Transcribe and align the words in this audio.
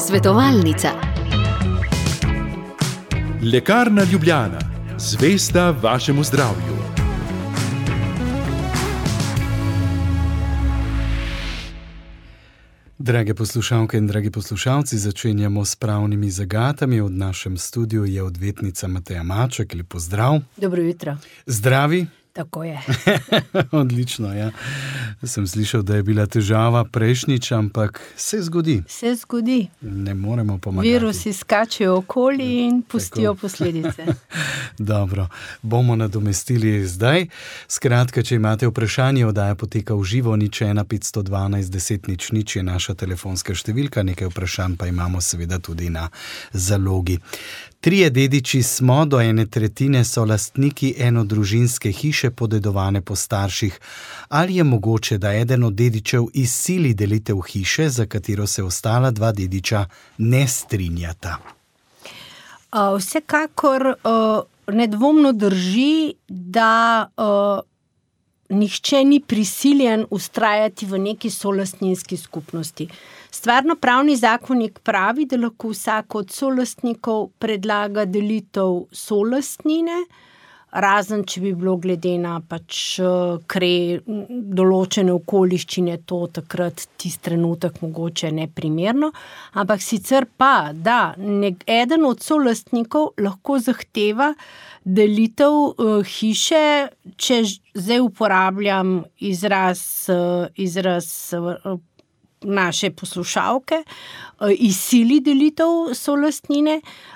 Svetovalnica. 0.00 0.88
Lekarna 3.52 4.02
Ljubljana, 4.12 4.58
zvesta 4.98 5.70
vašemu 5.70 6.24
zdravju. 6.24 6.76
Drage 12.98 13.34
poslušalke 13.34 13.98
in 13.98 14.06
dragi 14.06 14.30
poslušalci, 14.30 14.98
začenjamo 14.98 15.64
s 15.64 15.76
pravnimi 15.76 16.30
zagatami. 16.30 17.00
V 17.00 17.10
našem 17.10 17.58
studiu 17.58 18.04
je 18.04 18.22
odvetnica 18.22 18.88
Mateja 18.88 19.22
Maček, 19.22 19.74
lepo 19.74 19.98
zdrav. 19.98 20.40
Dobro 20.56 20.82
jutro. 20.82 21.16
Zdravi. 21.46 22.06
Tako 22.36 22.64
je. 22.64 22.80
Odlično. 23.72 24.34
Ja. 24.34 24.50
Sem 25.22 25.46
slišal, 25.46 25.82
da 25.82 25.96
je 25.96 26.02
bila 26.02 26.26
težava 26.26 26.84
prejšnjič, 26.84 27.52
ampak 27.52 28.00
se 28.16 28.42
zgodi. 28.42 28.82
Se 28.88 29.14
zgodi. 29.14 29.68
Ne 29.80 30.14
moremo 30.14 30.58
pomagati. 30.58 30.92
Virusi 30.92 31.32
skačejo 31.32 31.96
okoli 31.96 32.66
in 32.66 32.82
pustijo 32.82 33.32
Tako. 33.34 33.40
posledice. 33.42 34.06
Dobro, 34.78 35.28
bomo 35.62 35.96
nadomestili 35.96 36.86
zdaj. 36.86 37.26
Skratka, 37.68 38.22
če 38.22 38.34
imate 38.36 38.68
vprašanje, 38.68 39.26
oddaja 39.26 39.54
poteka 39.54 39.94
v 39.94 40.04
živo, 40.04 40.36
nič 40.36 40.60
1, 40.60 40.84
512, 40.84 41.72
10, 41.72 42.08
nič, 42.08 42.32
nič 42.32 42.56
je 42.56 42.62
naša 42.62 42.94
telefonska 42.94 43.56
številka, 43.56 44.04
nekaj 44.04 44.28
vprašanj 44.28 44.76
pa 44.76 44.92
imamo 44.92 45.24
seveda 45.24 45.58
tudi 45.58 45.88
na 45.90 46.10
zalogi. 46.52 47.16
Trije 47.86 48.10
dediči 48.10 48.62
smo, 48.62 49.04
do 49.04 49.20
ene 49.20 49.46
tretjine 49.46 50.04
so 50.04 50.24
lastniki 50.24 50.94
enodružinske 50.98 51.92
hiše, 51.92 52.30
podedovane 52.30 53.00
po 53.00 53.16
starših. 53.16 53.80
Ali 54.28 54.56
je 54.56 54.64
mogoče, 54.64 55.18
da 55.18 55.32
eden 55.34 55.64
od 55.64 55.74
dedičev 55.74 56.24
izsili 56.34 56.94
delitev 56.94 57.40
hiše, 57.40 57.88
za 57.88 58.06
katero 58.06 58.46
se 58.46 58.62
ostala 58.62 59.10
dva 59.10 59.32
dediča 59.32 59.84
ne 60.18 60.48
strinjata? 60.48 61.36
Vsekakor 62.98 63.94
nedvomno 64.72 65.32
drži, 65.32 66.14
da 66.28 67.06
nihče 68.48 69.04
ni 69.04 69.20
prisiljen 69.20 70.06
ustrajati 70.10 70.86
v 70.86 70.98
neki 70.98 71.30
solastninski 71.30 72.16
skupnosti. 72.16 72.88
Stvarno 73.30 73.76
pravni 73.76 74.16
zakonnik 74.16 74.78
pravi, 74.78 75.26
da 75.26 75.36
lahko 75.36 75.68
vsak 75.68 76.14
od 76.14 76.30
solastnikov 76.30 77.28
predlaga 77.38 78.04
delitev 78.04 78.86
solastnine, 78.92 80.04
razen 80.76 81.24
če 81.28 81.40
bi 81.40 81.52
bilo 81.56 81.76
glede 81.80 82.12
na 82.20 82.36
pač 82.44 82.98
kre 83.50 83.70
določene 84.06 85.14
okoliščine 85.14 85.98
to 86.08 86.20
takrat 86.38 86.86
tisti 87.00 87.24
trenutek 87.26 87.80
mogoče 87.82 88.30
neprimerno, 88.36 89.10
ampak 89.56 89.82
sicer 89.82 90.28
pa, 90.36 90.70
da 90.72 91.14
eden 91.16 92.06
od 92.06 92.22
solastnikov 92.22 93.14
lahko 93.22 93.58
zahteva 93.62 94.32
delitev 94.84 95.80
hiše, 96.06 96.66
če 97.16 97.40
zdaj 97.74 98.04
uporabljam 98.04 99.00
izraz, 99.32 99.80
izraz 100.54 101.10
naše 102.42 102.90
poslušalke, 102.90 103.74
eh, 103.74 104.52
izsili 104.58 105.20
delitev 105.20 105.94
solastnine, 105.94 106.80
eh, 106.80 107.15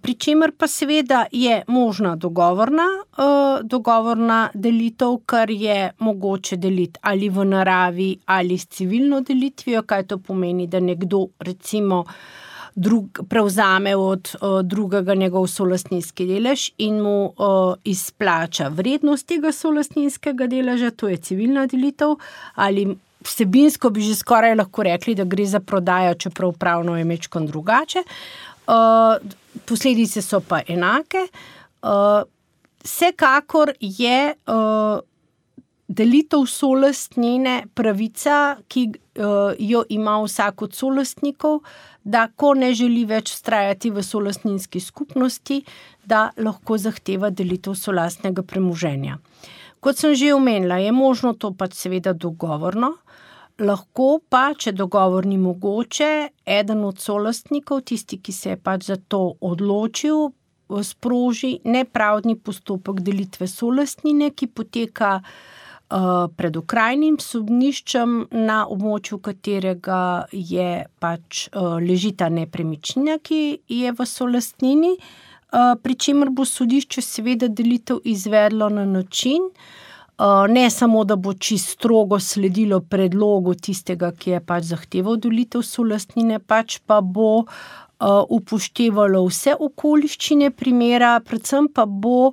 pri 0.00 0.14
čemer 0.14 0.52
pa 0.58 0.66
seveda 0.66 1.26
je 1.32 1.62
možna 1.68 2.16
dogovorna, 2.16 2.86
eh, 3.18 3.62
dogovorna 3.62 4.50
delitev, 4.54 5.16
kar 5.26 5.50
je 5.50 5.92
mogoče 5.98 6.56
deliti 6.56 6.98
ali 7.02 7.28
v 7.28 7.44
naravi 7.44 8.18
ali 8.26 8.58
s 8.58 8.66
civilno 8.66 9.20
delitvijo, 9.20 9.82
kaj 9.82 10.06
to 10.06 10.18
pomeni, 10.18 10.66
da 10.66 10.80
nekdo 10.80 11.26
recimo. 11.38 12.04
Drug, 12.76 13.20
prevzame 13.28 13.96
od 13.96 14.34
uh, 14.34 14.62
drugega 14.62 15.14
njegov 15.14 15.46
solastninski 15.46 16.26
delež 16.26 16.70
in 16.78 16.96
mu 17.02 17.26
uh, 17.26 17.74
izplača 17.84 18.66
vrednost 18.68 19.26
tega 19.26 19.52
solastninskega 19.52 20.46
deleža, 20.50 20.90
to 20.90 21.08
je 21.08 21.16
civilna 21.16 21.66
delitev, 21.70 22.16
ali 22.54 22.96
vsebinsko 23.24 23.90
bi 23.90 24.02
že 24.02 24.14
skoraj 24.14 24.54
lahko 24.54 24.82
rekli, 24.82 25.14
da 25.14 25.24
gre 25.24 25.46
za 25.46 25.60
prodajo, 25.60 26.14
čeprav 26.14 26.52
pravno 26.58 26.98
je 26.98 27.04
mečkon 27.04 27.46
drugače. 27.46 28.02
Uh, 28.64 29.20
posledice 29.66 30.22
so 30.22 30.40
pa 30.40 30.62
enake. 30.68 31.26
Uh, 31.82 32.22
vsekakor 32.84 33.72
je 33.80 34.34
uh, 34.34 35.00
delitev 35.88 36.46
solastnine 36.48 37.66
pravica, 37.74 38.56
ki 38.68 38.86
uh, 38.88 39.52
jo 39.58 39.84
ima 39.88 40.16
vsak 40.22 40.62
od 40.62 40.74
solastnikov, 40.74 41.60
da 42.04 42.28
ko 42.36 42.54
ne 42.54 42.72
želi 42.74 43.04
več 43.08 43.32
trajati 43.44 43.90
v 43.90 44.02
solastninski 44.02 44.80
skupnosti, 44.80 45.62
da 46.04 46.30
lahko 46.36 46.78
zahteva 46.78 47.30
delitev 47.30 47.76
solastnega 47.76 48.42
premoženja. 48.42 49.18
Kot 49.80 50.00
sem 50.00 50.14
že 50.16 50.32
omenila, 50.34 50.80
je 50.80 50.92
možno 50.92 51.34
to 51.36 51.52
pač 51.52 51.76
seveda 51.76 52.12
dogovorno, 52.12 52.94
lahko 53.58 54.20
pa, 54.28 54.52
če 54.58 54.72
dogovor 54.72 55.26
ni 55.26 55.38
mogoče, 55.38 56.28
eden 56.46 56.84
od 56.84 57.00
solastnikov, 57.00 57.84
tisti, 57.90 58.18
ki 58.18 58.32
se 58.32 58.54
je 58.54 58.56
pač 58.56 58.88
za 58.90 58.96
to 58.96 59.34
odločil, 59.40 60.32
sproži 60.82 61.58
nepravdni 61.64 62.36
postopek 62.40 63.02
delitve 63.04 63.46
solastnine, 63.46 64.30
ki 64.34 64.48
poteka 64.48 65.18
uh, 65.20 66.24
pred 66.36 66.56
okrajnim 66.56 67.18
sodniščem, 67.20 68.16
na 68.32 68.64
območju 68.66 69.20
katerega 69.22 70.26
je 70.32 70.86
pač 70.98 71.46
uh, 71.52 71.76
leži 71.78 72.14
ta 72.16 72.30
nepremičnina, 72.32 73.20
ki 73.22 73.60
je 73.68 73.92
v 73.92 74.08
solastnini, 74.08 74.96
uh, 74.96 75.74
pri 75.78 75.94
čemer 75.94 76.32
bo 76.34 76.48
sodišče 76.48 77.04
seveda 77.04 77.48
delitev 77.48 78.02
izvedlo 78.04 78.72
na 78.72 78.88
način, 78.88 79.50
ne 80.48 80.70
samo, 80.70 81.04
da 81.04 81.16
bo 81.16 81.34
čisto 81.34 81.72
strogo 81.72 82.18
sledilo 82.20 82.80
predlogu 82.80 83.54
tistega, 83.54 84.12
ki 84.12 84.30
je 84.30 84.40
pač 84.40 84.68
zahteval 84.70 85.16
delitev 85.18 85.64
solastnine, 85.66 86.38
pač 86.38 86.78
pa 86.86 87.00
bo 87.00 87.44
upoštevalo 88.28 89.24
vse 89.28 89.54
okoliščine 89.60 90.50
primera, 90.50 91.20
predvsem 91.24 91.68
pa 91.72 91.86
bo 91.86 92.32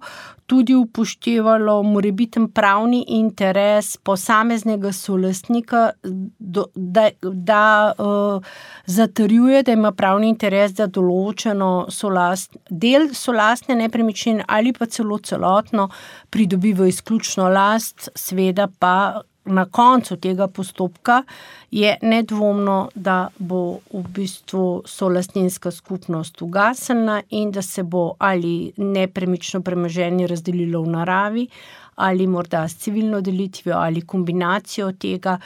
tudi 0.51 0.75
upoštevalo 0.75 1.77
morebiten 1.87 2.49
pravni 2.51 3.05
interes 3.15 3.93
posameznega 4.03 4.91
solastnika, 4.91 5.83
da, 6.01 7.05
da 7.21 7.93
uh, 7.95 8.43
zatrjuje, 8.85 9.63
da 9.63 9.77
ima 9.77 9.93
pravni 9.95 10.27
interes 10.33 10.75
za 10.75 10.89
določeno 10.91 11.87
solast, 11.89 12.57
del 12.67 13.13
solastne 13.15 13.79
nepremičnine 13.79 14.43
ali 14.47 14.73
pa 14.75 14.89
celo 14.91 15.21
celotno 15.23 15.87
pridobivo 16.29 16.89
izključno 16.89 17.47
last, 17.49 18.09
sveda 18.15 18.67
pa 18.67 19.21
na 19.45 19.65
koncu 19.65 20.15
tega 20.15 20.47
postopka 20.47 21.23
je 21.71 21.97
nedvomno, 22.01 22.89
da 22.95 23.27
bo 23.37 23.79
v 23.93 24.03
bistvu 24.13 24.83
solastninska 24.85 25.71
skupnost 25.71 26.41
ugasnjena 26.41 27.21
in 27.29 27.51
da 27.51 27.61
se 27.61 27.83
bo 27.83 28.13
ali 28.19 28.71
nepremično 28.77 29.61
premoženje 29.61 30.27
razdelilo 30.27 30.81
v 30.81 30.89
naravi, 30.89 31.47
ali 31.95 32.27
morda 32.27 32.67
s 32.67 32.77
civilno 32.77 33.21
delitvijo, 33.21 33.77
ali 33.77 34.01
kombinacijo 34.01 34.91
tega. 34.91 35.39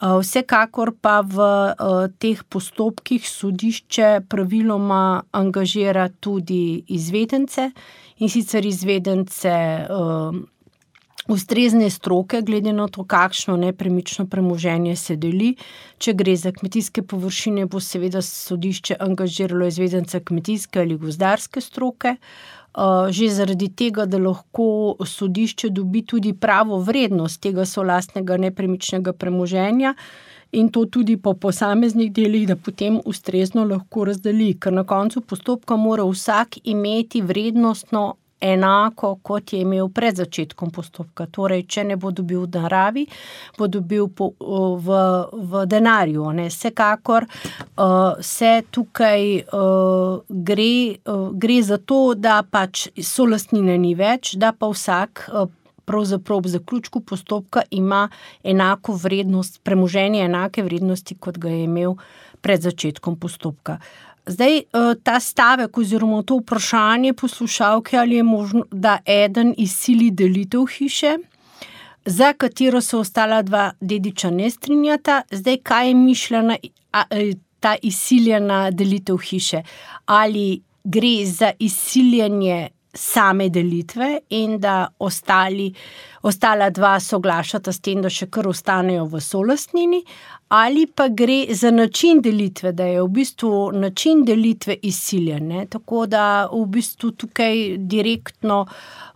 Vsekakor 0.00 0.92
pa 1.00 1.20
v 1.20 1.38
teh 2.18 2.44
postopkih 2.48 3.28
sodišče 3.28 4.20
praviloma 4.28 5.22
angažira 5.32 6.08
tudi 6.20 6.84
izvedence 6.88 7.70
in 8.18 8.28
sicer 8.28 8.66
izvedence 8.66 9.50
ustrezne 11.28 11.90
stroke, 11.90 12.42
glede 12.42 12.72
na 12.72 12.88
to, 12.88 13.04
kakšno 13.04 13.56
nepremično 13.56 14.26
premoženje 14.26 14.96
se 14.96 15.16
deli. 15.16 15.54
Če 15.98 16.14
gre 16.16 16.36
za 16.36 16.52
kmetijske 16.52 17.02
površine, 17.02 17.66
bo 17.66 17.80
seveda 17.80 18.22
sodišče 18.24 18.96
angažiralo 19.00 19.68
izvedence 19.68 20.20
kmetijske 20.24 20.80
ali 20.80 20.96
gozdarske 20.96 21.60
stroke. 21.60 22.16
Uh, 22.78 23.08
že 23.10 23.28
zaradi 23.32 23.68
tega, 23.74 24.04
da 24.06 24.18
lahko 24.22 24.96
sodišče 25.04 25.70
dobi 25.74 26.04
tudi 26.06 26.32
pravo 26.32 26.78
vrednost 26.78 27.40
tega 27.42 27.64
solastnega 27.66 28.36
nepremičnega 28.36 29.12
premoženja 29.12 29.94
in 30.52 30.68
to 30.72 30.84
tudi 30.86 31.16
po 31.16 31.34
posameznih 31.34 32.12
delih, 32.12 32.46
da 32.48 32.56
potem 32.56 33.00
ustrezno 33.04 33.64
lahko 33.64 34.04
razdeli, 34.08 34.54
ker 34.60 34.72
na 34.72 34.84
koncu 34.84 35.20
postopka 35.20 35.76
mora 35.76 36.06
vsak 36.08 36.60
imeti 36.64 37.20
vrednostno 37.20 38.14
enako, 38.40 39.14
kot 39.22 39.52
je 39.52 39.60
imel 39.60 39.88
pred 39.88 40.16
začetkom 40.16 40.70
postopka. 40.70 41.26
Torej, 41.26 41.64
če 41.66 41.84
ne 41.90 41.96
bo 41.96 42.12
dobil 42.14 42.44
v 42.46 42.62
naravi, 42.62 43.06
bo 43.58 43.68
dobil 43.68 44.08
po, 44.08 44.32
v, 44.38 44.98
v 45.32 45.64
denarju. 45.66 46.30
Ne. 46.38 46.48
Vsekakor 46.52 47.26
uh, 47.26 48.18
se 48.20 48.62
tukaj 48.70 49.42
uh, 49.42 50.20
gre, 50.28 50.72
uh, 51.04 51.28
gre 51.34 51.60
za 51.62 51.78
to, 51.78 52.14
da 52.14 52.40
pač 52.42 52.88
solastnine 52.96 53.78
ni 53.78 53.94
več, 53.98 54.36
da 54.38 54.52
pa 54.52 54.70
vsak. 54.70 55.28
Uh, 55.32 55.54
pravzaprav 55.88 56.42
v 56.44 56.50
zaključku 56.52 57.00
postopka 57.00 57.62
ima 57.70 58.10
enako 58.44 58.92
vrednost, 58.92 59.62
premoženje 59.64 60.20
enake 60.20 60.62
vrednosti, 60.62 61.14
kot 61.16 61.38
ga 61.40 61.48
je 61.48 61.62
imel 61.64 61.94
pred 62.40 62.60
začetkom 62.62 63.16
postopka. 63.16 63.78
Zdaj, 64.28 64.58
eh, 64.58 64.64
ta 65.02 65.20
stavek 65.20 65.78
oziroma 65.78 66.22
to 66.22 66.36
vprašanje 66.36 67.12
poslušalke, 67.12 67.96
ali 67.96 68.14
je 68.14 68.22
možno, 68.22 68.64
da 68.70 68.98
eden 69.06 69.54
izsili 69.58 70.10
delitev 70.10 70.66
hiše, 70.66 71.16
za 72.04 72.32
katero 72.32 72.80
se 72.80 72.96
ostala 72.96 73.42
dva 73.42 73.72
dediča 73.80 74.30
ne 74.30 74.50
strinjata, 74.50 75.22
zdaj 75.30 75.56
kaj 75.56 75.88
je 75.88 75.94
mišljena 75.94 76.56
eh, 77.10 77.32
ta 77.60 77.76
izsiljena 77.82 78.70
delitev 78.70 79.16
hiše? 79.16 79.62
Ali 80.06 80.62
gre 80.84 81.26
za 81.26 81.52
izsiljenje 81.58 82.68
same 82.94 83.48
delitve 83.48 84.18
in 84.30 84.58
da 84.60 84.88
ostali, 84.98 85.72
ostala 86.22 86.70
dva 86.70 87.00
soglašata 87.00 87.72
s 87.72 87.80
tem, 87.80 88.02
da 88.02 88.10
še 88.10 88.26
kar 88.32 88.48
ostanejo 88.48 89.04
v 89.12 89.20
solastnini, 89.20 90.02
ali 90.48 90.86
pa 90.86 91.08
gre 91.08 91.46
za 91.50 91.70
način 91.70 92.20
delitve, 92.22 92.72
da 92.72 92.84
je 92.84 93.02
v 93.02 93.08
bistvu 93.08 93.72
način 93.72 94.24
delitve 94.24 94.76
izsiljen. 94.82 95.48
Ne? 95.48 95.66
Tako 95.66 96.06
da 96.06 96.48
v 96.52 96.64
bistvu 96.66 97.10
tukaj 97.10 97.76
direktno. 97.78 98.66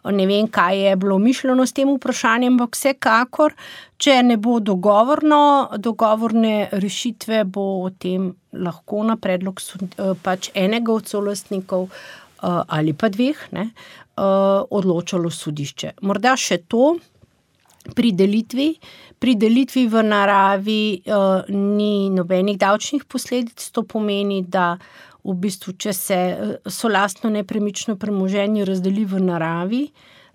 Ne 0.04 0.26
vem, 0.26 0.48
kaj 0.48 0.78
je 0.88 0.96
bilo 0.96 1.18
mišljeno 1.18 1.66
s 1.66 1.72
tem 1.72 1.94
vprašanjem, 1.94 2.52
ampak 2.52 2.74
vsekakor, 2.76 3.54
če 3.96 4.16
ne 4.22 4.36
bo 4.36 4.58
dogovorno, 4.60 5.68
dogovorne 5.78 6.68
rešitve, 6.72 7.44
bo 7.44 7.84
o 7.84 7.90
tem 7.90 8.32
lahko 8.52 9.04
na 9.06 9.16
predlog 9.16 9.62
pač 10.22 10.50
enega 10.58 10.92
od 10.92 11.06
solastnikov 11.06 11.86
Eh, 12.42 12.62
ali 12.68 12.92
pa 12.92 13.08
dveh, 13.08 13.38
ne, 13.54 13.70
eh, 13.70 14.22
odločalo 14.70 15.30
sodišče. 15.30 15.92
Morda 16.02 16.34
še 16.36 16.58
to. 16.66 16.96
Pri 17.82 18.12
delitvi, 18.14 18.68
pri 19.18 19.34
delitvi 19.34 19.88
v 19.90 20.02
naravi 20.06 21.02
uh, 21.02 21.48
ni 21.50 22.10
nobenih 22.14 22.58
davčnih 22.58 23.08
posledic, 23.10 23.58
to 23.74 23.82
pomeni, 23.82 24.44
da 24.46 24.76
v 25.26 25.34
bistvu, 25.38 25.74
če 25.74 25.92
se 25.94 26.18
solastno 26.66 27.30
nepremično 27.30 27.96
premoženje 27.98 28.66
razdeli 28.66 29.04
v 29.06 29.22
naravi, 29.26 29.82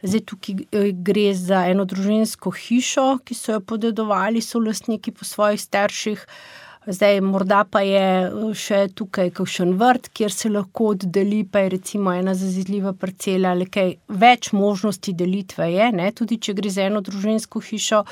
zdaj 0.03 0.23
tukaj 0.27 0.91
gre 1.07 1.31
za 1.35 1.63
eno 1.71 1.88
družinsko 1.88 2.51
hišo, 2.51 3.07
ki 3.23 3.35
so 3.35 3.57
jo 3.57 3.63
podedovali 3.63 4.43
solastniki 4.43 5.15
po 5.15 5.27
svojih 5.27 5.59
starših. 5.63 6.23
Uh, 6.27 6.66
Zdaj, 6.89 7.22
morda 7.22 7.66
pa 7.68 7.81
je 7.84 8.04
uh, 8.31 8.51
še 8.56 8.86
tukaj 8.95 9.34
kakšen 9.36 9.74
vrt, 9.75 10.07
kjer 10.16 10.31
se 10.31 10.48
lahko 10.48 10.94
oddeli, 10.94 11.42
pa 11.44 11.66
je 11.66 11.74
recimo 11.74 12.13
ena 12.16 12.31
zazidljiva 12.31 12.94
parcela 12.95 13.51
ali 13.51 13.68
kaj 13.68 13.92
več 14.07 14.54
možnosti 14.56 15.12
delitve. 15.12 15.68
Je, 15.74 15.89
ne? 16.00 16.07
Tudi 16.16 16.38
če 16.39 16.56
gre 16.56 16.72
za 16.72 16.86
eno 16.88 17.04
družinsko 17.04 17.60
hišo, 17.60 18.06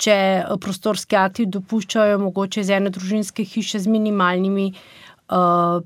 če 0.00 0.16
uh, 0.16 0.56
prostorski 0.56 1.20
akti 1.20 1.44
dopuščajo, 1.58 2.16
mogoče 2.24 2.64
za 2.64 2.80
eno 2.80 2.94
družinske 2.94 3.44
hiše 3.44 3.84
z 3.84 3.92
minimalnimi. 3.98 4.70
Uh, 4.72 5.05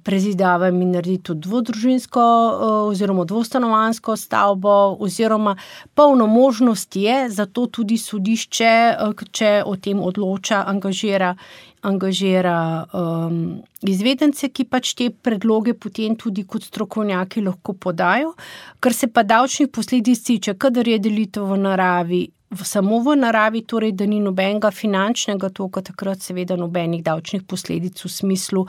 prezidavami 0.04 0.84
narediti 0.84 1.22
tudi 1.22 1.40
dvodružinsko, 1.40 2.20
uh, 2.20 2.88
oziroma 2.90 3.24
dvostanovansko 3.24 4.16
stavbo, 4.16 4.96
oziroma 5.00 5.56
polno 5.94 6.26
možnosti 6.26 7.02
je, 7.02 7.30
zato 7.30 7.66
tudi 7.66 7.98
sodišče, 7.98 8.72
uh, 9.08 9.24
če 9.32 9.62
o 9.66 9.76
tem 9.76 10.00
odloča, 10.00 10.64
angažira 10.66 11.34
angažira 11.82 12.84
um, 12.92 13.62
izvedence, 13.88 14.48
ki 14.52 14.66
pač 14.68 14.92
te 14.98 15.08
predloge 15.10 15.72
potem 15.72 16.16
tudi 16.16 16.44
kot 16.44 16.66
strokovnjaki 16.68 17.40
lahko 17.44 17.72
podajo. 17.72 18.34
Kar 18.80 18.92
se 18.92 19.08
pa 19.08 19.22
davčnih 19.22 19.70
posledic 19.72 20.20
tiče, 20.26 20.54
kadar 20.60 20.88
je 20.88 20.98
delitev 21.00 21.48
v 21.48 21.56
naravi, 21.64 22.22
samo 22.56 22.98
v 22.98 23.16
naravi, 23.16 23.62
torej 23.62 23.92
da 23.92 24.06
ni 24.06 24.18
nobenega 24.20 24.70
finančnega 24.74 25.50
toka, 25.54 25.82
takrat 25.86 26.22
seveda 26.22 26.56
nobenih 26.58 27.02
davčnih 27.06 27.44
posledic 27.46 28.02
v 28.04 28.10
smislu 28.10 28.64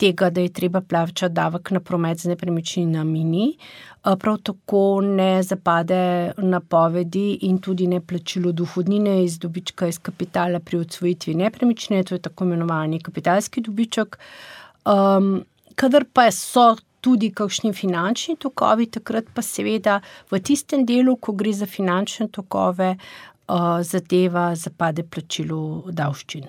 tega, 0.00 0.30
da 0.30 0.40
je 0.40 0.52
treba 0.52 0.80
plačati 0.80 1.34
davek 1.34 1.70
na 1.70 1.80
promet 1.80 2.18
z 2.18 2.32
nepremičninami. 2.34 3.24
Ni. 3.24 3.46
Prav 4.02 4.38
tako 4.42 5.00
ne 5.04 5.42
zapade 5.42 6.32
napovedi 6.38 7.38
in 7.46 7.58
tudi 7.60 7.86
ne 7.86 8.00
plačilo 8.00 8.52
dohodnine 8.52 9.24
iz 9.24 9.38
dobička 9.38 9.86
iz 9.86 9.98
kapitala 9.98 10.60
pri 10.60 10.78
odsvojitvi 10.80 11.34
nepremičnine, 11.34 12.04
to 12.04 12.14
je 12.14 12.22
tako 12.24 12.44
imenovani 12.44 13.00
kapitalski 13.00 13.60
dobiček. 13.60 14.18
Um, 14.88 15.44
kadar 15.76 16.04
pa 16.12 16.30
so 16.30 16.76
tudi 17.00 17.30
kakšni 17.34 17.72
finančni 17.72 18.36
tokovi, 18.36 18.86
takrat 18.86 19.28
pa 19.34 19.42
seveda 19.42 20.00
v 20.30 20.40
tistem 20.40 20.86
delu, 20.86 21.16
ko 21.16 21.32
gre 21.32 21.52
za 21.52 21.66
finančne 21.66 22.28
tokove, 22.28 22.94
uh, 22.96 23.82
zadeva 23.82 24.54
zapade 24.56 25.02
plačilo 25.02 25.90
davščin. 25.90 26.48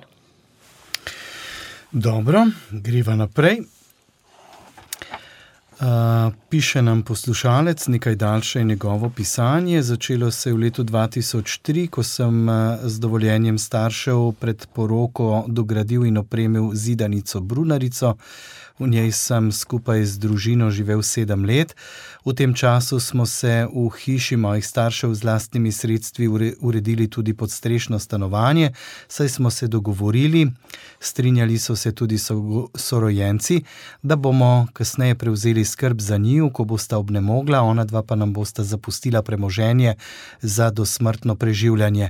Dobro, 1.92 2.46
greva 2.72 3.16
naprej. 3.16 3.64
Uh, 5.82 5.88
piše 6.50 6.82
nam 6.82 7.02
poslušalec, 7.02 7.88
nekaj 7.88 8.16
daljše 8.16 8.60
je 8.60 8.66
njegovo 8.66 9.10
pisanje. 9.10 9.82
Začelo 9.82 10.32
se 10.32 10.50
je 10.50 10.54
v 10.54 10.58
letu 10.58 10.84
2003, 10.84 11.88
ko 11.90 12.04
sem 12.04 12.50
uh, 12.50 12.56
z 12.84 13.00
dovoljenjem 13.00 13.58
staršev 13.58 14.32
pred 14.40 14.68
poroko 14.74 15.46
dogradil 15.48 16.06
in 16.06 16.18
opremil 16.18 16.70
zidanico 16.74 17.40
Brunarico. 17.40 18.14
V 18.82 18.90
njej 18.90 19.12
sem 19.14 19.52
skupaj 19.54 20.02
z 20.10 20.18
družino 20.18 20.74
živel 20.74 21.06
sedem 21.06 21.46
let. 21.46 21.78
V 22.26 22.34
tem 22.34 22.50
času 22.50 22.98
smo 22.98 23.30
se 23.30 23.70
v 23.70 23.90
hiši 23.94 24.38
mojih 24.42 24.66
staršev 24.66 25.14
z 25.14 25.22
vlastnimi 25.22 25.72
sredstvi 25.72 26.26
uredili 26.62 27.06
tudi 27.06 27.34
podstrešno 27.34 28.00
stanovanje, 28.00 28.74
saj 29.08 29.30
smo 29.30 29.50
se 29.50 29.68
dogovorili, 29.68 30.50
strinjali 31.00 31.60
so 31.62 31.76
se 31.76 31.92
tudi 31.92 32.18
sorojenci, 32.76 33.62
da 34.02 34.16
bomo 34.16 34.68
kasneje 34.74 35.16
prevzeli 35.16 35.66
skrb 35.66 36.02
za 36.02 36.18
njiju, 36.18 36.50
ko 36.50 36.64
bosta 36.64 36.98
obnemogla, 36.98 37.62
ona 37.62 37.86
dva 37.86 38.04
pa 38.04 38.16
nam 38.16 38.34
bosta 38.34 38.64
zapustila 38.64 39.22
premoženje 39.22 39.96
za 40.42 40.70
dosmrtno 40.70 41.36
preživljanje. 41.36 42.10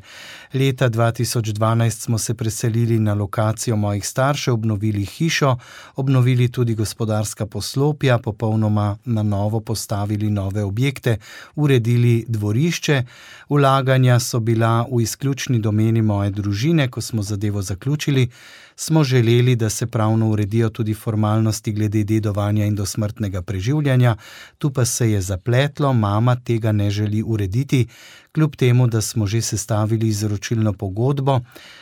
Leta 0.53 0.89
2012 0.89 1.89
smo 1.89 2.17
se 2.17 2.33
preselili 2.33 3.00
na 3.00 3.13
lokacijo 3.13 3.75
mojih 3.75 4.07
staršev, 4.07 4.53
obnovili 4.53 5.06
hišo, 5.06 5.57
obnovili 5.95 6.51
tudi 6.51 6.60
tudi 6.61 6.75
gospodarska 6.75 7.45
poslopja, 7.45 8.17
popolnoma 8.17 8.97
na 9.05 9.23
novo 9.23 9.59
postavili 9.59 10.29
nove 10.29 10.63
objekte, 10.63 11.17
uredili 11.55 12.25
dvorišče. 12.27 13.03
Ulaganja 13.49 14.19
so 14.19 14.39
bila 14.39 14.85
v 14.91 15.01
izključni 15.01 15.59
domeni 15.59 16.01
moje 16.01 16.29
družine, 16.29 16.87
ko 16.89 17.01
smo 17.01 17.23
zadevo 17.23 17.61
zaključili. 17.61 18.29
Smo 18.75 19.03
želeli, 19.03 19.56
da 19.56 19.69
se 19.69 19.88
pravno 19.88 20.29
uredijo 20.29 20.69
tudi 20.69 20.94
formalnosti 20.94 21.72
glede 21.72 22.03
dedovanja 22.03 22.65
in 22.65 22.75
dosmrtnega 22.75 23.41
preživljanja, 23.41 24.15
tu 24.57 24.69
pa 24.69 24.86
se 24.86 25.12
je 25.12 25.22
zapletlo, 25.22 25.93
mama 25.93 26.36
tega 26.36 26.72
ne 26.72 26.89
želi 26.89 27.24
urediti, 27.25 27.88
kljub 28.31 28.55
temu, 28.55 28.88
da 28.88 29.01
smo 29.01 29.27
že 29.27 29.41
sestavili 29.41 30.07
izročilno 30.07 30.74
pogodbo 30.74 31.39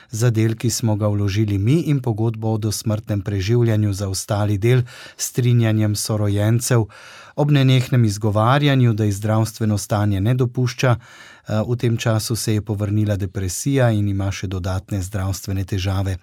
za 0.10 0.30
del, 0.30 0.56
ki 0.56 0.70
smo 0.70 0.96
ga 0.96 1.08
vložili 1.08 1.58
mi, 1.58 1.82
in 1.82 2.02
pogodbo 2.02 2.54
o 2.54 2.58
dosmrtnem 2.58 3.22
preživljanju 3.22 3.94
za 3.94 4.10
ostali 4.10 4.58
del, 4.58 4.82
strinjanjem 5.18 5.96
sorojencev, 5.96 6.86
ob 7.36 7.52
nenehnem 7.52 8.06
izgovarjanju, 8.06 8.94
da 8.94 9.04
je 9.04 9.12
zdravstveno 9.12 9.78
stanje 9.78 10.22
ne 10.22 10.34
dopušča. 10.34 10.96
V 11.50 11.75
tem 11.75 11.98
času 11.98 12.36
se 12.36 12.53
je 12.53 12.62
povrnila 12.62 13.15
depresija 13.18 13.89
in 13.91 14.08
ima 14.08 14.29
še 14.32 14.48
dodatne 14.48 15.01
zdravstvene 15.01 15.65
težave. 15.65 16.18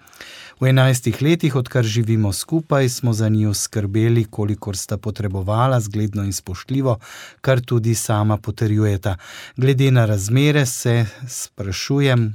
V 0.59 0.69
enajstih 0.71 1.19
letih, 1.21 1.55
odkar 1.55 1.83
živimo 1.83 2.31
skupaj, 2.33 2.89
smo 2.89 3.13
za 3.13 3.29
njo 3.29 3.53
skrbeli, 3.53 4.23
kolikor 4.25 4.77
sta 4.77 4.97
potrebovala, 4.97 5.79
zgledno 5.79 6.23
in 6.23 6.33
spoštljivo, 6.33 6.97
kar 7.41 7.61
tudi 7.61 7.95
sama 7.95 8.37
potrjujeta. 8.37 9.17
Glede 9.57 9.91
na 9.91 10.05
razmere 10.05 10.65
se 10.65 11.05
sprašujem, 11.27 12.31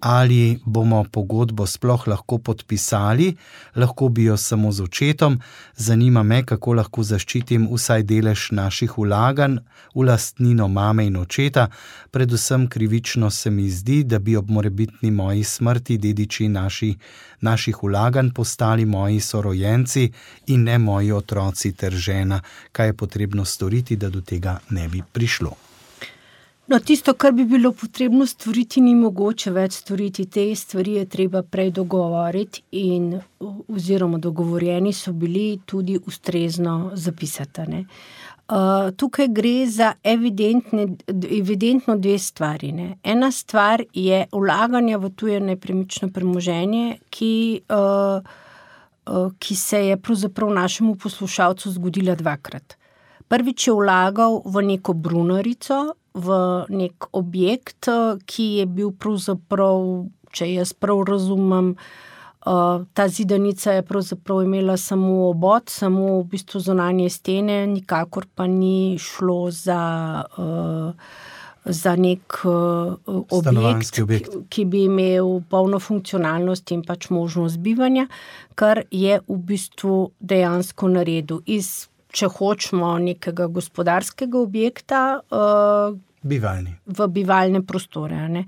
ali 0.00 0.58
bomo 0.64 1.04
pogodbo 1.12 1.66
sploh 1.66 2.08
lahko 2.08 2.38
podpisali, 2.38 3.36
lahko 3.76 4.08
bi 4.08 4.24
jo 4.24 4.36
samo 4.36 4.72
z 4.72 4.82
očetom. 4.82 5.40
Zanima 5.76 6.22
me, 6.22 6.42
kako 6.46 6.74
lahko 6.74 7.02
zaščitim 7.02 7.68
vsaj 7.72 8.02
delež 8.02 8.48
naših 8.50 8.98
vlaganj 8.98 9.58
v 9.94 10.06
lastnino 10.08 10.68
mame 10.68 11.06
in 11.06 11.16
očeta. 11.16 11.68
Predvsem 12.10 12.68
krivično 12.68 13.30
se 13.30 13.50
mi 13.50 13.70
zdi, 13.70 14.02
da 14.04 14.18
bi 14.18 14.36
ob 14.36 14.50
morebitni 14.50 15.10
moji 15.10 15.44
smrti 15.44 15.98
dediči 15.98 16.48
naši, 16.48 16.94
naših 17.40 17.82
vlaganj 17.82 18.30
postali 18.34 18.84
moji 18.84 19.20
sorojenci 19.20 20.12
in 20.46 20.64
ne 20.64 20.78
moji 20.78 21.12
otroci 21.12 21.72
ter 21.72 21.92
žena. 21.92 22.40
Kaj 22.72 22.86
je 22.86 22.96
potrebno 22.96 23.44
storiti, 23.44 23.96
da 23.96 24.10
do 24.10 24.20
tega 24.20 24.58
ne 24.70 24.88
bi 24.88 25.02
prišlo? 25.12 25.69
No, 26.70 26.78
tisto, 26.78 27.14
kar 27.14 27.32
bi 27.32 27.44
bilo 27.44 27.72
potrebno 27.72 28.22
storiti, 28.26 28.78
ni 28.80 28.92
mogoče 28.94 29.50
več 29.50 29.80
storiti. 29.80 30.28
Te 30.30 30.44
stvari 30.54 30.92
je 31.00 31.08
treba 31.10 31.42
prej 31.42 31.72
dogovoriti, 31.74 32.62
in, 32.78 33.08
oziroma 33.74 34.20
dogovorjeni 34.22 34.92
so 34.94 35.10
bili 35.10 35.58
tudi 35.66 35.98
ustrezno 36.06 36.92
zapisati. 36.94 37.82
Uh, 37.82 38.94
tukaj 38.94 39.28
gre 39.34 39.66
za 39.66 39.92
evidentno 40.04 41.96
dve 41.96 42.18
stvari. 42.18 42.72
Ne. 42.72 42.88
Ena 43.02 43.32
stvar 43.34 43.82
je 43.94 44.26
vlaganje 44.32 44.96
v 44.96 45.10
tuje 45.10 45.40
nepremično 45.40 46.12
premoženje, 46.14 47.00
ki, 47.10 47.34
uh, 47.66 48.22
uh, 49.10 49.32
ki 49.38 49.56
se 49.56 49.86
je 49.88 49.98
pravzaprav 49.98 50.54
našemu 50.54 50.94
poslušalcu 50.94 51.70
zgodila 51.70 52.14
dvakrat. 52.14 52.76
Prvič 53.30 53.66
je 53.66 53.74
vlagal 53.74 54.42
v 54.46 54.62
neko 54.62 54.92
brunarico, 54.94 55.94
v 56.14 56.36
nek 56.68 57.10
objekt, 57.12 57.88
ki 58.26 58.46
je 58.60 58.66
bil 58.66 58.92
pravzaprav, 58.92 60.06
če 60.34 60.48
jaz 60.52 60.72
prav 60.74 61.04
razumem, 61.08 61.74
uh, 61.74 62.86
ta 62.94 63.08
zidanica 63.08 63.72
je 63.78 63.82
pravzaprav 63.86 64.42
imela 64.44 64.76
samo 64.76 65.28
obod, 65.30 65.70
samo 65.70 66.20
v 66.20 66.24
bistvu 66.34 66.60
zunanje 66.60 67.10
stene, 67.10 67.66
nikakor 67.66 68.26
pa 68.34 68.46
ni 68.46 68.98
šlo 68.98 69.50
za, 69.50 69.82
uh, 70.38 70.92
za 71.64 71.96
nek 71.96 72.40
uh, 72.44 72.96
objekt, 73.06 74.00
objekt, 74.02 74.36
ki 74.48 74.64
bi 74.64 74.84
imel 74.88 75.40
polno 75.50 75.78
funkcionalnost 75.78 76.72
in 76.74 76.82
pač 76.82 77.10
možnost 77.10 77.58
bivanja, 77.58 78.08
kar 78.54 78.82
je 78.90 79.20
v 79.28 79.38
bistvu 79.52 80.10
dejansko 80.20 80.88
naredil 80.88 81.44
iz, 81.46 81.89
če 82.12 82.28
hočemo, 82.28 82.92
nekega 82.98 83.46
gospodarskega 83.50 84.38
objekta. 84.38 85.02
Uh, 85.30 85.98
Bivalni. 86.22 86.74
V 86.84 87.06
bivalne 87.08 87.62
prostore. 87.64 88.16
Ne? 88.28 88.44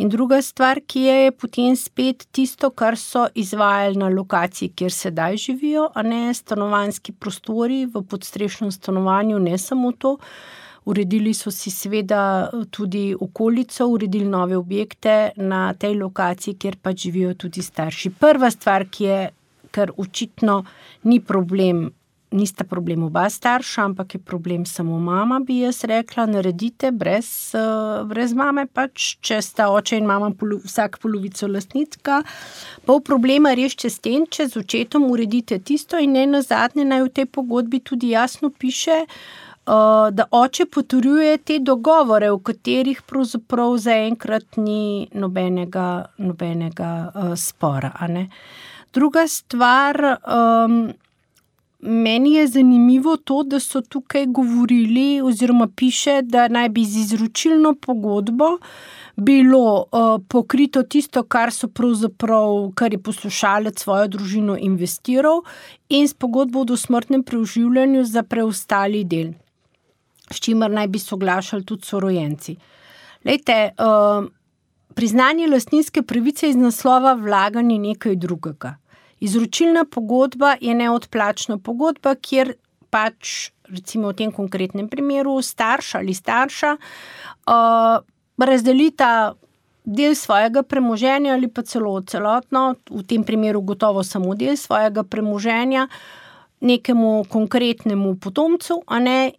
In 0.00 0.08
druga 0.08 0.38
stvar, 0.42 0.80
ki 0.88 1.02
je, 1.04 1.16
je 1.26 1.32
potem 1.36 1.74
spet 1.76 2.24
tisto, 2.32 2.70
kar 2.72 2.96
so 2.96 3.26
izvajali 3.36 4.00
na 4.00 4.08
lokaciji, 4.08 4.72
kjer 4.72 4.94
sedaj 4.94 5.36
živijo, 5.36 5.90
a 5.94 6.02
ne 6.02 6.32
stanovanski 6.34 7.12
prostori 7.12 7.84
v 7.84 8.00
podstrešnem 8.08 8.72
stanovanju, 8.72 9.38
ne 9.38 9.58
samo 9.58 9.92
to. 9.92 10.16
Uredili 10.88 11.34
so 11.36 11.52
si 11.52 11.68
seveda 11.70 12.48
tudi 12.72 13.12
okolico, 13.12 13.84
uredili 13.86 14.24
nove 14.24 14.56
objekte 14.56 15.32
na 15.36 15.74
tej 15.74 15.98
lokaciji, 16.00 16.56
kjer 16.56 16.80
pa 16.82 16.96
živijo 16.96 17.34
tudi 17.34 17.62
starši. 17.62 18.16
Prva 18.16 18.48
stvar, 18.50 18.88
ki 18.88 19.04
je, 19.04 19.20
ker 19.70 19.92
očitno 20.00 20.62
ni 21.04 21.20
problem 21.20 21.90
nista 22.30 22.64
problem 22.64 23.02
oba 23.02 23.30
starša, 23.30 23.84
ampak 23.84 24.14
je 24.14 24.20
problem 24.20 24.66
samo 24.66 24.98
mama, 24.98 25.40
bi 25.40 25.58
jaz 25.58 25.84
rekla, 25.84 26.26
naredite 26.26 26.90
brez, 26.90 27.54
uh, 27.54 28.06
brez 28.06 28.34
mame, 28.34 28.66
pač, 28.66 29.16
če 29.20 29.40
sta 29.42 29.68
oče 29.74 29.98
in 29.98 30.06
mama 30.06 30.30
polo, 30.30 30.60
vsak 30.64 31.00
polovico 31.02 31.48
lastnika. 31.50 32.22
Pol 32.86 33.02
problema 33.06 33.54
rešite 33.54 33.90
s 33.90 33.98
tem, 33.98 34.26
če 34.30 34.48
z 34.48 34.62
očetom 34.62 35.10
uredite 35.10 35.58
tisto 35.58 35.98
in 35.98 36.14
ne 36.14 36.26
na 36.30 36.42
zadnje 36.46 36.86
naj 36.86 37.06
v 37.08 37.14
tej 37.18 37.26
pogodbi 37.26 37.82
tudi 37.82 38.14
jasno 38.14 38.50
piše. 38.50 39.04
Uh, 39.70 40.08
da 40.10 40.24
oče 40.34 40.64
potrjuje 40.66 41.36
te 41.46 41.58
dogovore, 41.62 42.30
v 42.32 42.40
katerih 42.42 43.02
pravzaprav 43.06 43.76
zaenkrat 43.78 44.56
ni 44.56 45.06
nobenega, 45.14 46.06
nobenega 46.18 46.90
uh, 47.10 47.34
spora. 47.38 47.92
Druga 48.92 49.28
stvar, 49.28 50.00
um, 50.26 50.90
Meni 51.82 52.34
je 52.34 52.46
zanimivo 52.46 53.16
to, 53.16 53.42
da 53.42 53.60
so 53.60 53.80
tukaj 53.80 54.26
govorili, 54.26 55.20
oziroma 55.20 55.68
piše, 55.76 56.22
da 56.22 56.48
naj 56.48 56.68
bi 56.68 56.84
z 56.84 56.96
izročilno 57.00 57.74
pogodbo 57.74 58.58
bilo 59.16 59.84
uh, 59.92 60.22
pokrito 60.28 60.82
tisto, 60.82 61.22
kar, 61.22 61.50
kar 62.74 62.92
je 62.92 63.02
poslušalec 63.02 63.80
svojo 63.80 64.08
družino 64.08 64.56
investiral, 64.60 65.42
in 65.88 66.08
s 66.08 66.14
pogodbo 66.14 66.60
o 66.60 66.64
dosmrtnem 66.64 67.22
preživljanju 67.22 68.04
za 68.04 68.22
preostali 68.22 69.04
del, 69.04 69.32
s 70.30 70.40
čimer 70.40 70.70
naj 70.70 70.88
bi 70.88 70.98
soglašali 70.98 71.64
tudi 71.64 71.86
sorojenci. 71.86 72.56
Lejte, 73.24 73.70
uh, 73.78 74.28
priznanje 74.94 75.48
lastninske 75.48 76.02
pravice 76.02 76.48
iz 76.48 76.56
naslova 76.56 77.12
vlaganja 77.12 77.74
je 77.74 77.78
nekaj 77.78 78.16
drugega. 78.16 78.76
Izročilna 79.20 79.84
pogodba 79.84 80.56
je 80.60 80.74
neodplačna 80.74 81.58
pogodba, 81.58 82.14
kjer 82.14 82.54
pač, 82.90 83.50
recimo 83.68 84.10
v 84.10 84.18
tem 84.18 84.32
konkretnem 84.32 84.88
primeru, 84.88 85.38
starš 85.42 85.94
ali 86.00 86.14
starša 86.14 86.72
uh, 86.76 88.00
razdelita 88.40 89.34
del 89.84 90.14
svojega 90.14 90.62
premoženja 90.62 91.34
ali 91.34 91.48
pa 91.48 91.62
celo 91.62 92.00
celotno, 92.00 92.74
v 92.90 93.02
tem 93.04 93.24
primeru 93.24 93.60
gotovo 93.60 94.02
samo 94.04 94.34
del 94.34 94.56
svojega 94.56 95.04
premoženja 95.04 95.86
nekemu 96.60 97.24
konkretnemu 97.28 98.16
potomcu, 98.20 98.82
a 98.86 98.98
ne 98.98 99.32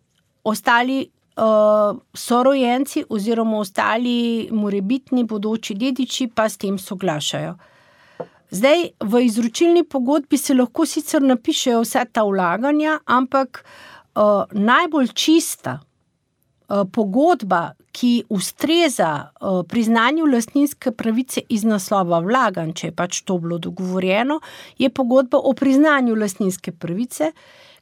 ostali. 0.43 1.09
Uh, 1.31 1.95
sorojenci, 2.13 3.05
oziroma 3.09 3.61
ostali, 3.63 4.49
morebitni 4.51 5.23
bodoči 5.23 5.73
dediči, 5.79 6.27
pa 6.27 6.49
s 6.49 6.59
tem 6.59 6.75
soglašajo. 6.77 7.55
Zdaj, 8.51 8.89
v 8.99 9.21
izročilni 9.25 9.83
pogodbi 9.83 10.37
se 10.37 10.53
lahko 10.53 10.85
sicer 10.85 11.23
napišejo 11.23 11.85
vse 11.85 12.03
ta 12.11 12.23
vlaganja, 12.27 12.97
ampak 13.05 13.61
uh, 13.63 14.43
najbolj 14.51 15.07
čista 15.15 15.77
uh, 15.79 16.83
pogodba, 16.91 17.71
ki 17.91 18.23
ustreza 18.29 19.31
uh, 19.31 19.63
priznanju 19.67 20.25
lastninske 20.25 20.91
pravice 20.91 21.41
iz 21.49 21.63
naslova 21.63 22.19
vlaganj, 22.19 22.73
če 22.75 22.87
je 22.87 22.95
pač 22.95 23.21
to 23.27 23.37
bilo 23.39 23.57
dogovorjeno, 23.57 24.39
je 24.77 24.89
pogodba 24.89 25.39
o 25.39 25.53
priznanju 25.53 26.15
lastninske 26.15 26.71
pravice, 26.71 27.31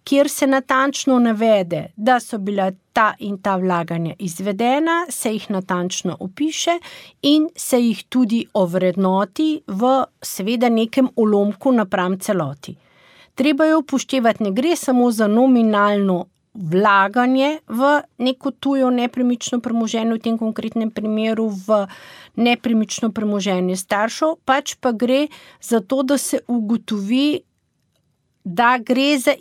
kjer 0.03 0.29
se 0.29 0.47
natančno 0.47 1.19
navede, 1.19 1.91
da 1.95 2.19
so 2.19 2.37
bila 2.37 2.71
ta 2.93 3.13
in 3.19 3.37
ta 3.37 3.55
vlaganja 3.55 4.13
izvedena, 4.19 5.05
se 5.09 5.33
jih 5.33 5.51
natančno 5.51 6.17
opiše 6.19 6.79
in 7.21 7.49
se 7.55 7.81
jih 7.81 8.03
tudi 8.09 8.45
ovrednoti 8.53 9.61
v, 9.67 10.03
seveda, 10.21 10.69
nekem 10.69 11.09
ulomku 11.15 11.71
napram 11.71 12.19
celoti. 12.19 12.75
Treba 13.35 13.65
je 13.65 13.75
upoštevati, 13.75 14.43
ne 14.43 14.51
gre 14.51 14.75
samo 14.75 15.11
za 15.11 15.27
nominalno 15.27 16.25
vlaganje 16.53 17.59
v 17.67 18.01
neko 18.17 18.51
tujo 18.51 18.89
nepremično 18.89 19.59
premoženje, 19.59 20.13
v 20.13 20.19
tem 20.19 20.37
konkretnem 20.37 20.91
primeru 20.91 21.47
v 21.47 21.85
nepremično 22.35 23.11
premoženje 23.15 23.77
staršev, 23.77 24.39
pač 24.45 24.75
pa 24.81 24.91
gre 24.91 25.27
za 25.61 25.79
to, 25.79 26.03
da 26.03 26.17
se 26.17 26.41
ugotovi, 26.47 27.41
da 28.51 28.77
gre 28.77 29.17
za 29.19 29.33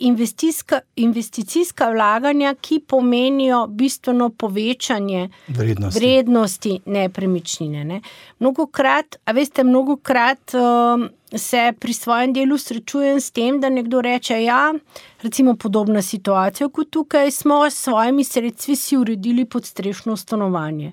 investicijska 0.95 1.89
vlaganja, 1.89 2.55
ki 2.61 2.79
pomenijo 2.87 3.67
bistveno 3.67 4.29
povečanje 4.29 5.29
vrednosti, 5.47 5.99
vrednosti 5.99 6.79
nepremičnine. 6.85 7.83
Ne. 7.83 8.01
Mnogokrat, 8.39 9.15
a 9.25 9.31
veste, 9.31 9.63
mnogokrat 9.63 10.53
um, 10.53 11.09
se 11.35 11.73
pri 11.79 11.93
svojem 11.93 12.33
delu 12.33 12.57
srečujem 12.57 13.21
s 13.21 13.31
tem, 13.31 13.59
da 13.59 13.69
nekdo 13.69 14.01
reče: 14.01 14.43
Ja, 14.43 14.73
recimo 15.21 15.55
podobna 15.55 16.01
situacija 16.01 16.69
kot 16.69 16.89
tukaj, 16.89 17.31
smo 17.31 17.69
s 17.69 17.83
svojimi 17.83 18.23
sredstvi 18.23 18.75
si 18.75 18.97
uredili 18.97 19.45
podstrešno 19.45 20.17
stanovanje. 20.17 20.91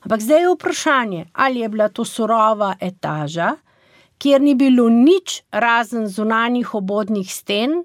Ampak 0.00 0.20
zdaj 0.20 0.40
je 0.40 0.54
vprašanje, 0.54 1.26
ali 1.32 1.60
je 1.60 1.68
bila 1.68 1.88
to 1.88 2.04
surova 2.04 2.74
etaža 2.80 3.56
kjer 4.22 4.40
ni 4.40 4.54
bilo 4.54 4.86
nič 4.88 5.42
razen 5.50 6.06
zunanjih 6.06 6.74
obodnih 6.78 7.26
sten, 7.26 7.82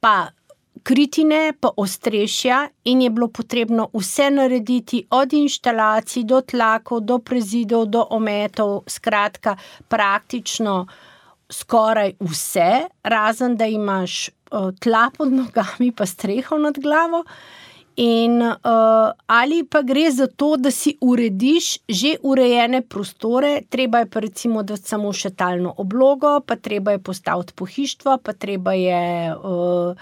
pa 0.00 0.30
kritine, 0.86 1.52
pa 1.60 1.72
ostrešja, 1.76 2.68
in 2.84 3.02
je 3.02 3.10
bilo 3.10 3.28
potrebno 3.28 3.88
vse 3.92 4.30
narediti, 4.30 5.02
od 5.10 5.32
inštalacij 5.32 6.24
do 6.24 6.40
tlakov, 6.40 7.02
do 7.04 7.18
prezidov, 7.18 7.88
do 7.90 8.06
ometov, 8.10 8.84
skratka, 8.88 9.56
praktično 9.88 10.86
skoraj 11.50 12.14
vse, 12.20 12.86
razen 13.02 13.56
da 13.56 13.66
imaš 13.66 14.28
uh, 14.28 14.70
tla 14.80 15.10
pod 15.16 15.32
nogami, 15.32 15.90
pa 15.92 16.06
streho 16.06 16.58
nad 16.58 16.78
glavo. 16.78 17.24
In, 17.96 18.42
uh, 18.42 19.12
ali 19.26 19.64
pa 19.64 19.82
gre 19.82 20.10
za 20.10 20.26
to, 20.26 20.56
da 20.56 20.70
si 20.70 20.94
urediš 21.00 21.78
že 21.88 22.16
urejene 22.22 22.82
prostore, 22.82 23.62
treba 23.68 23.98
je 23.98 24.10
pa 24.10 24.20
recimo 24.20 24.62
dati 24.62 24.88
samo 24.88 25.12
še 25.12 25.30
talno 25.30 25.74
oblogo, 25.76 26.40
pa 26.40 26.56
treba 26.56 26.96
je 26.96 26.98
postaviti 26.98 27.52
pohištvo, 27.56 28.18
pa 28.22 28.32
treba 28.32 28.72
je. 28.72 29.34
Uh, 29.34 29.96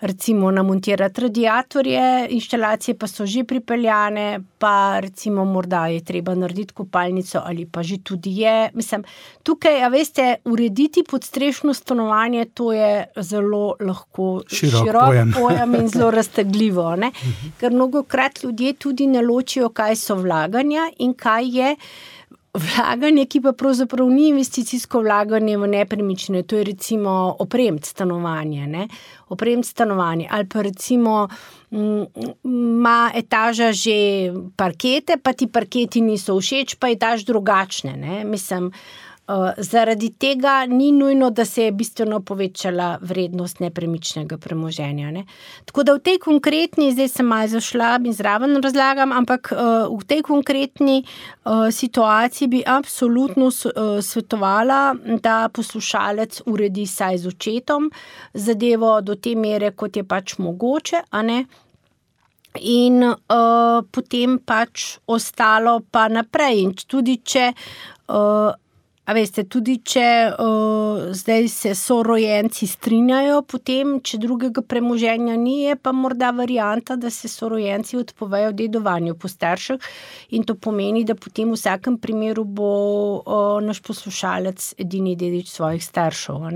recimo 0.00 0.50
namontirati 0.50 1.20
radiatorje, 1.20 2.26
inštalacije 2.30 2.98
pa 2.98 3.06
so 3.06 3.26
že 3.26 3.44
pripeljane, 3.44 4.40
pa 4.58 5.00
recimo 5.00 5.44
morda 5.44 5.86
je 5.86 6.04
treba 6.04 6.34
narediti 6.34 6.74
kopalnico 6.74 7.42
ali 7.44 7.66
pa 7.66 7.82
že 7.82 7.98
tudi 8.04 8.40
je. 8.40 8.70
Mislim, 8.74 9.04
tukaj, 9.42 9.82
a 9.84 9.88
veste, 9.88 10.34
urediti 10.44 11.04
podstrešno 11.10 11.74
stanovanje, 11.74 12.44
to 12.44 12.72
je 12.72 13.06
zelo 13.16 13.74
lahko 13.80 14.42
širok, 14.48 14.86
širok 14.86 15.06
pojem. 15.06 15.32
pojem 15.40 15.74
in 15.74 15.88
zelo 15.88 16.10
raztegljivo, 16.10 16.96
ne? 16.96 17.12
ker 17.60 17.72
mnogo 17.72 18.02
krat 18.02 18.42
ljudje 18.42 18.72
tudi 18.72 19.06
ne 19.06 19.22
ločijo, 19.22 19.68
kaj 19.68 19.96
so 19.96 20.14
vlaganja 20.14 20.90
in 20.98 21.14
kaj 21.14 21.58
je 21.58 21.76
vlaganje, 22.54 23.24
ki 23.30 23.40
pa 23.40 23.52
pravzaprav 23.52 24.08
ni 24.10 24.28
investicijsko 24.28 25.00
vlaganje 25.04 25.56
v 25.58 25.68
nepremične, 25.70 26.42
to 26.42 26.56
je 26.56 26.64
recimo 26.64 27.36
opremiti 27.38 27.88
stanovanje, 27.88 28.66
ne? 28.66 28.88
opremiti 29.28 29.68
stanovanje 29.68 30.26
ali 30.30 30.48
pa 30.48 30.62
recimo 30.62 31.28
ima 31.70 33.10
etaža 33.14 33.72
že 33.72 34.32
parkete, 34.56 35.16
pa 35.22 35.32
ti 35.32 35.46
parketi 35.46 36.00
niso 36.00 36.34
všeč, 36.34 36.74
pa 36.74 36.90
etaž 36.90 37.22
drugačne. 37.24 37.96
Ne? 37.96 38.24
Mislim, 38.24 38.72
Eh, 38.72 39.09
zaradi 39.56 40.10
tega 40.10 40.66
ni 40.66 40.92
nujno, 40.92 41.30
da 41.30 41.44
se 41.44 41.62
je 41.62 41.72
bistveno 41.72 42.20
povečala 42.20 42.98
vrednost 43.00 43.60
nepremičnega 43.60 44.38
premoženja. 44.38 45.10
Ne. 45.10 45.24
Tako 45.64 45.82
da 45.82 45.94
v 45.94 46.02
tej 46.04 46.18
konkretni, 46.18 46.90
zdaj 46.92 47.08
sem 47.08 47.26
malo 47.26 47.48
zašla 47.48 47.98
in 48.04 48.12
zraven 48.12 48.56
razlagam, 48.62 49.12
ampak 49.12 49.52
uh, 49.52 49.98
v 49.98 50.04
tej 50.06 50.22
konkretni 50.22 51.02
uh, 51.04 51.70
situaciji 51.70 52.48
bi 52.48 52.62
absolutno 52.66 53.46
uh, 53.46 54.00
svetovala, 54.02 54.94
da 55.22 55.48
poslušalec 55.52 56.42
uredi 56.46 56.86
saj 56.86 57.18
z 57.18 57.26
očetom 57.26 57.90
zadevo 58.34 59.00
do 59.00 59.14
te 59.14 59.34
mere, 59.34 59.70
kot 59.72 59.96
je 59.96 60.04
pač 60.04 60.38
mogoče. 60.38 61.04
In 62.60 63.02
uh, 63.06 63.82
potem 63.92 64.38
pač 64.42 64.98
ostalo, 65.06 65.80
pa 65.90 66.08
naprej. 66.08 66.64
In 66.64 66.74
tudi 66.74 67.20
če 67.22 67.52
uh, 67.54 68.50
A 69.10 69.14
veste, 69.16 69.42
tudi 69.50 69.80
če 69.82 70.06
uh, 70.38 71.08
zdaj 71.18 71.48
se 71.50 71.70
sorojenci 71.74 72.68
strinjajo, 72.70 73.40
potem, 73.42 73.96
če 74.06 74.20
drugega 74.22 74.62
premoženja 74.62 75.34
ni, 75.34 75.64
je 75.64 75.74
pa 75.74 75.90
morda 75.90 76.28
varijanta, 76.36 76.94
da 76.94 77.10
se 77.10 77.26
sorojenci 77.26 77.98
odpovejo 77.98 78.52
dedovanju 78.60 79.16
po 79.18 79.30
starših 79.32 79.88
in 80.38 80.46
to 80.46 80.54
pomeni, 80.54 81.02
da 81.02 81.18
potem 81.18 81.50
v 81.50 81.58
vsakem 81.58 81.98
primeru 81.98 82.46
bo 82.46 82.70
uh, 83.18 83.58
naš 83.66 83.82
poslušalec 83.90 84.70
edini 84.78 85.16
dedič 85.18 85.50
svojih 85.56 85.82
staršev. 85.82 86.46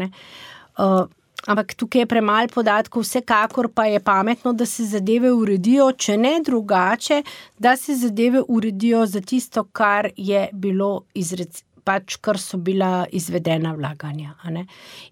Uh, 0.78 1.10
ampak 1.50 1.74
tukaj 1.74 2.06
je 2.06 2.12
premalo 2.14 2.54
podatkov, 2.54 3.02
vsekakor 3.02 3.72
pa 3.74 3.90
je 3.90 3.98
pametno, 3.98 4.54
da 4.54 4.62
se 4.62 4.86
zadeve 4.94 5.34
uredijo, 5.34 5.90
če 5.90 6.20
ne 6.22 6.38
drugače, 6.38 7.24
da 7.58 7.74
se 7.74 7.98
zadeve 7.98 8.46
uredijo 8.46 9.08
za 9.10 9.26
tisto, 9.26 9.66
kar 9.74 10.12
je 10.14 10.48
bilo 10.54 11.00
izrecno 11.18 11.73
pač, 11.84 12.16
kar 12.24 12.38
so 12.40 12.58
bila 12.58 13.04
izvedena 13.12 13.74
vlaganja. 13.76 14.34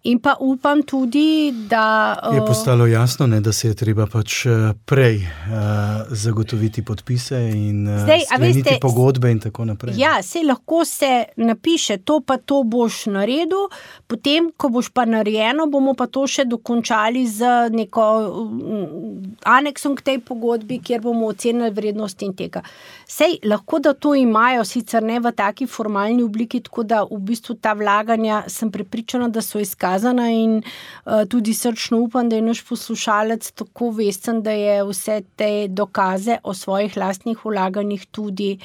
In 0.09 0.19
pa 0.25 0.37
upam 0.41 0.83
tudi, 0.83 1.53
da. 1.69 2.17
Je 2.35 2.41
postalo 2.47 2.87
jasno, 2.87 3.27
ne, 3.27 3.41
da 3.41 3.53
se 3.53 3.69
je 3.69 3.75
treba 3.75 4.07
pač 4.07 4.47
eh, 4.47 4.73
prej 4.89 5.21
uh, 5.21 6.09
zagotoviti 6.11 6.85
podpise 6.85 7.39
in 7.53 7.85
uh, 7.89 8.09
skleniti 8.27 8.79
pogodbe, 8.81 9.31
in 9.31 9.41
tako 9.41 9.67
naprej. 9.69 9.99
Ja, 10.01 10.23
se 10.23 10.43
lahko 10.47 10.85
se 10.85 11.25
napiše, 11.37 11.99
to 11.99 12.21
pa 12.27 12.37
to 12.37 12.63
boš 12.65 13.07
naredil, 13.13 13.69
potem, 14.07 14.51
ko 14.57 14.73
boš 14.73 14.89
pa 14.95 15.05
narejeno, 15.05 15.69
bomo 15.71 15.95
pa 15.99 16.09
to 16.09 16.25
še 16.27 16.47
dokončali 16.49 17.27
z 17.29 17.53
neko 17.77 18.09
um, 18.31 19.37
aneksom 19.45 19.97
k 19.99 20.09
tej 20.09 20.23
pogodbi, 20.25 20.81
kjer 20.81 21.05
bomo 21.05 21.29
ocenili 21.33 21.71
vrednost 21.75 22.25
in 22.25 22.33
tega. 22.39 22.65
Sej 23.09 23.43
lahko 23.45 23.83
da 23.83 23.93
to 23.93 24.15
imajo, 24.17 24.65
sicer 24.65 25.05
ne 25.05 25.21
v 25.21 25.35
taki 25.37 25.67
formalni 25.69 26.25
obliki, 26.25 26.62
tako 26.63 26.83
da 26.83 27.03
v 27.05 27.19
bistvu 27.19 27.57
ta 27.61 27.73
vlaganja 27.73 28.43
sem 28.49 28.71
prepričana, 28.73 29.29
da 29.29 29.43
so 29.43 29.61
izkazana 29.61 30.31
in 30.31 30.59
uh, 30.63 31.25
tudi 31.29 31.55
srčno 31.55 32.01
upam, 32.01 32.29
da 32.29 32.37
je 32.37 32.43
naš 32.43 32.63
poslušalec 32.69 33.51
tako 33.51 33.91
vesten, 33.91 34.43
da 34.43 34.51
je 34.51 34.83
vse 34.89 35.23
te 35.37 35.69
dokaze 35.69 36.39
o 36.43 36.55
svojih 36.55 36.97
lastnih 36.97 37.45
vlaganjih 37.45 38.07
tudi, 38.11 38.59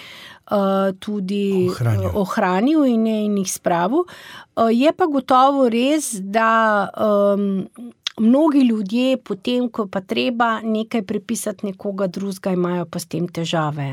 uh, 0.51 0.93
tudi 0.99 1.67
ohranil. 1.69 2.09
ohranil 2.13 2.85
in, 2.85 3.07
in 3.07 3.37
jih 3.37 3.51
spravil. 3.51 4.05
Uh, 4.55 4.69
je 4.71 4.93
pa 4.93 5.05
gotovo 5.05 5.69
res, 5.69 6.13
da. 6.21 6.89
Um, 6.95 7.67
Mnogi 8.19 8.59
ljudje, 8.59 9.17
potem, 9.17 9.67
ko 9.69 9.83
pa 9.87 10.01
treba 10.01 10.61
nekaj 10.63 11.03
prepisati 11.05 11.65
nekoga 11.65 12.07
drugega, 12.07 12.51
imajo 12.51 12.85
pa 12.89 12.99
s 12.99 13.05
tem 13.05 13.27
težave. 13.29 13.85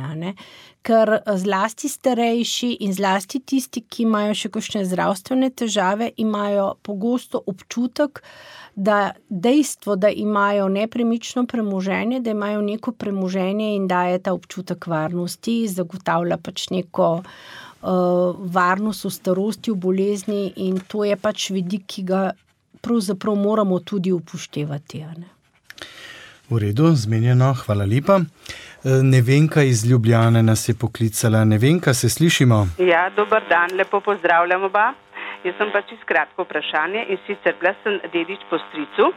Ker 0.83 1.11
eh, 1.19 1.33
zlasti 1.37 1.89
starejši 1.93 2.71
in 2.87 2.95
zlasti 2.97 3.43
tisti, 3.45 3.83
ki 3.85 4.07
imajo 4.07 4.33
še 4.41 4.49
kakšne 4.55 4.85
zdravstvene 4.89 5.51
težave, 5.53 6.09
imajo 6.17 6.71
pogosto 6.83 7.43
občutek, 7.47 8.23
da 8.75 9.13
dejstvo, 9.29 9.97
da 10.01 10.09
imajo 10.09 10.71
nepremično 10.73 11.45
premoženje, 11.47 12.23
da 12.25 12.33
imajo 12.33 12.63
neko 12.65 12.95
premoženje 12.97 13.75
in 13.77 13.85
da 13.93 14.07
je 14.09 14.23
ta 14.25 14.33
občutek 14.33 14.87
varnosti, 14.87 15.67
zagotavlja 15.69 16.41
pač 16.41 16.71
neko. 16.73 17.11
Uh, 17.85 18.33
varnost 18.49 19.05
v 19.05 19.11
starosti, 19.13 19.71
v 19.71 19.77
bolezni, 19.77 20.45
in 20.57 20.79
to 20.89 21.03
je 21.05 21.19
pač 21.21 21.51
vidik, 21.53 21.85
ki 21.85 22.05
ga 22.09 22.23
pravzaprav 22.85 23.35
moramo 23.35 23.81
tudi 23.81 24.13
upoštevati. 24.13 25.05
V 26.51 26.59
redu, 26.59 26.91
zmenjeno, 26.95 27.55
hvala 27.65 27.85
lepa. 27.85 28.21
E, 28.21 28.25
Nevenka 29.03 29.63
iz 29.63 29.85
Ljubljane 29.91 30.43
nas 30.43 30.69
je 30.69 30.75
poklicala. 30.75 31.45
Nevenka, 31.45 31.95
se 31.95 32.09
slišimo? 32.09 32.69
Ja, 32.79 33.11
dober 33.17 33.43
dan, 33.49 33.77
lepo 33.79 34.01
pozdravljam 34.01 34.65
oba. 34.65 34.93
Jaz 35.45 35.57
sem 35.61 35.71
pač 35.73 35.93
izkratko 35.93 36.45
vprašanje 36.47 37.07
in 37.13 37.19
sicer 37.27 37.57
bila 37.61 37.75
sem 37.83 37.97
dedič 38.13 38.45
po 38.51 38.57
stricu, 38.63 39.11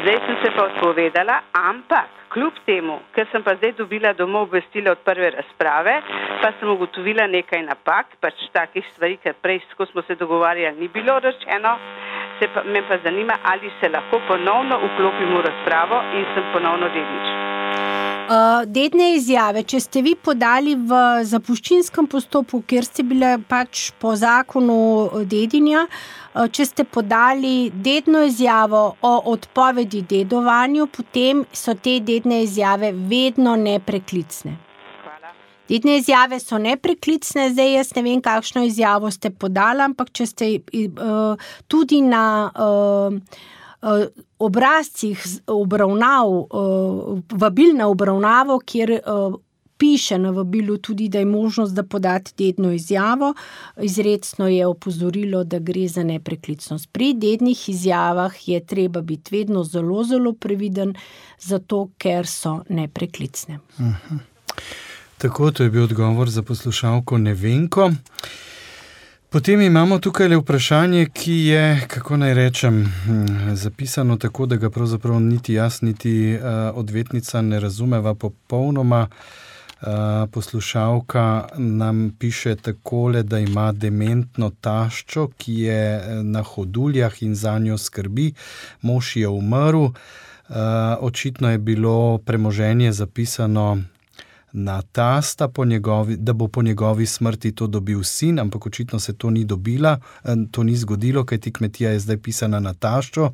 zdaj 0.00 0.20
sem 0.26 0.36
se 0.42 0.52
pa 0.56 0.64
odpovedala, 0.70 1.40
ampak 1.52 2.08
kljub 2.32 2.56
temu, 2.66 2.96
ker 3.14 3.28
sem 3.32 3.44
pa 3.44 3.52
zdaj 3.58 3.74
dobila 3.78 4.14
domov 4.16 4.48
obvestila 4.48 4.94
od 4.96 5.02
prve 5.04 5.30
razprave, 5.36 5.98
pa 6.42 6.52
sem 6.58 6.70
ugotovila 6.72 7.26
nekaj 7.30 7.62
napak, 7.68 8.16
pač 8.24 8.40
takih 8.56 8.88
stvari, 8.94 9.18
ker 9.22 9.36
prej, 9.44 9.60
ko 9.76 9.86
smo 9.92 10.02
se 10.08 10.16
dogovarjali, 10.16 10.80
ni 10.80 10.88
bilo 10.88 11.18
rečeno 11.20 11.76
se 12.38 12.48
pa, 12.54 12.62
me 12.62 12.82
pa 12.88 12.98
zanima, 13.04 13.38
ali 13.42 13.70
se 13.80 13.88
lahko 13.88 14.20
ponovno 14.28 14.78
vklopimo 14.84 15.38
v 15.38 15.46
razpravo 15.48 16.02
in 16.18 16.24
sem 16.34 16.44
ponovno 16.52 16.88
dedič. 16.88 17.26
Uh, 18.24 18.64
dedne 18.64 19.10
izjave, 19.18 19.62
če 19.68 19.78
ste 19.84 20.00
vi 20.00 20.14
podali 20.16 20.72
v 20.80 21.00
zapuščinskem 21.28 22.06
postopku, 22.08 22.62
kjer 22.64 22.86
ste 22.86 23.04
bile 23.04 23.34
pač 23.48 23.90
po 24.00 24.14
zakonu 24.16 24.76
dedinja, 25.28 25.82
uh, 25.84 26.46
če 26.48 26.64
ste 26.70 26.86
podali 26.88 27.68
dedno 27.74 28.24
izjavo 28.24 28.84
o 29.04 29.14
odpovedi 29.34 30.00
dedovanju, 30.08 30.88
potem 30.96 31.44
so 31.52 31.76
te 31.76 31.98
dedne 32.00 32.40
izjave 32.46 32.94
vedno 32.96 33.58
nepreklicne. 33.60 34.56
Dedne 35.68 35.96
izjave 35.96 36.40
so 36.40 36.58
nepreklicne, 36.58 37.48
zdaj 37.54 37.72
jaz 37.74 37.94
ne 37.96 38.02
vem, 38.04 38.20
kakšno 38.22 38.64
izjavo 38.64 39.10
ste 39.10 39.30
podali, 39.30 39.80
ampak 39.80 40.12
če 40.12 40.26
ste 40.26 40.50
uh, 40.58 41.40
tudi 41.72 42.02
na 42.04 42.50
uh, 42.52 43.16
uh, 43.16 44.04
obrazcih 44.38 45.24
obravnav, 45.46 46.28
uh, 46.28 47.24
vabil 47.32 47.72
na 47.76 47.88
obravnavo, 47.88 48.58
kjer 48.66 48.98
uh, 48.98 49.40
piše 49.80 50.18
na 50.18 50.30
vabilu 50.30 50.76
tudi, 50.78 51.08
da 51.08 51.18
je 51.18 51.26
možnost, 51.26 51.74
da 51.74 51.82
podate 51.82 52.32
dedno 52.38 52.72
izjavo, 52.72 53.34
izredno 53.82 54.48
je 54.48 54.66
opozorilo, 54.66 55.44
da 55.44 55.58
gre 55.58 55.88
za 55.88 56.04
nepreklicnost. 56.04 56.92
Pri 56.92 57.14
dednih 57.14 57.68
izjavah 57.68 58.48
je 58.48 58.60
treba 58.66 59.00
biti 59.00 59.36
vedno 59.36 59.64
zelo, 59.64 60.04
zelo 60.04 60.32
previden, 60.32 60.94
zato 61.40 61.88
ker 61.98 62.26
so 62.26 62.60
nepreklicne. 62.68 63.58
Uh 63.78 63.84
mhm. 63.84 64.22
Tako, 65.18 65.50
to 65.50 65.62
je 65.62 65.70
bil 65.70 65.84
odgovor 65.84 66.30
za 66.30 66.42
poslušalko 66.42 67.18
Nevenko. 67.18 67.92
Potem 69.34 69.60
imamo 69.60 69.98
tukaj 69.98 70.28
le 70.28 70.36
vprašanje, 70.36 71.06
ki 71.12 71.32
je, 71.32 71.86
kako 71.88 72.16
naj 72.16 72.34
rečem, 72.34 72.84
hm, 73.04 73.54
zapisano 73.54 74.16
tako, 74.16 74.46
da 74.46 74.56
ga 74.56 74.70
pravzaprav 74.70 75.20
niti 75.20 75.54
jaz, 75.54 75.82
niti 75.82 76.38
uh, 76.38 76.44
odvetnica 76.78 77.42
ne 77.42 77.60
razumeva 77.60 78.14
popolnoma. 78.14 79.08
Uh, 79.82 80.30
poslušalka 80.30 81.48
nam 81.56 82.16
piše 82.18 82.56
takole, 82.56 83.22
da 83.22 83.38
ima 83.38 83.72
dementno 83.72 84.50
taščo, 84.60 85.28
ki 85.36 85.54
je 85.54 85.96
eh, 85.96 86.22
na 86.22 86.42
hoduljah 86.42 87.22
in 87.22 87.34
za 87.34 87.58
njo 87.58 87.78
skrbi, 87.78 88.32
mož 88.82 89.16
je 89.16 89.28
umrl. 89.28 89.84
Uh, 89.84 89.94
očitno 91.00 91.50
je 91.50 91.58
bilo 91.58 92.18
premoženje 92.18 92.92
zapisano 92.92 93.82
na 94.54 94.82
tasta, 94.82 95.48
njegovi, 95.66 96.16
da 96.16 96.32
bo 96.32 96.48
po 96.48 96.62
njegovi 96.62 97.06
smrti 97.06 97.52
to 97.52 97.66
dobil 97.66 98.02
sin, 98.02 98.38
ampak 98.38 98.66
očitno 98.66 99.00
se 99.00 99.12
to 99.12 99.30
ni 99.30 99.44
dobila, 99.44 99.98
to 100.50 100.62
ni 100.62 100.76
zgodilo, 100.76 101.24
ker 101.24 101.40
ti 101.40 101.52
kmetija 101.52 101.90
je 101.90 102.00
zdaj 102.00 102.16
pisana 102.16 102.60
na 102.60 102.74
taščo. 102.74 103.32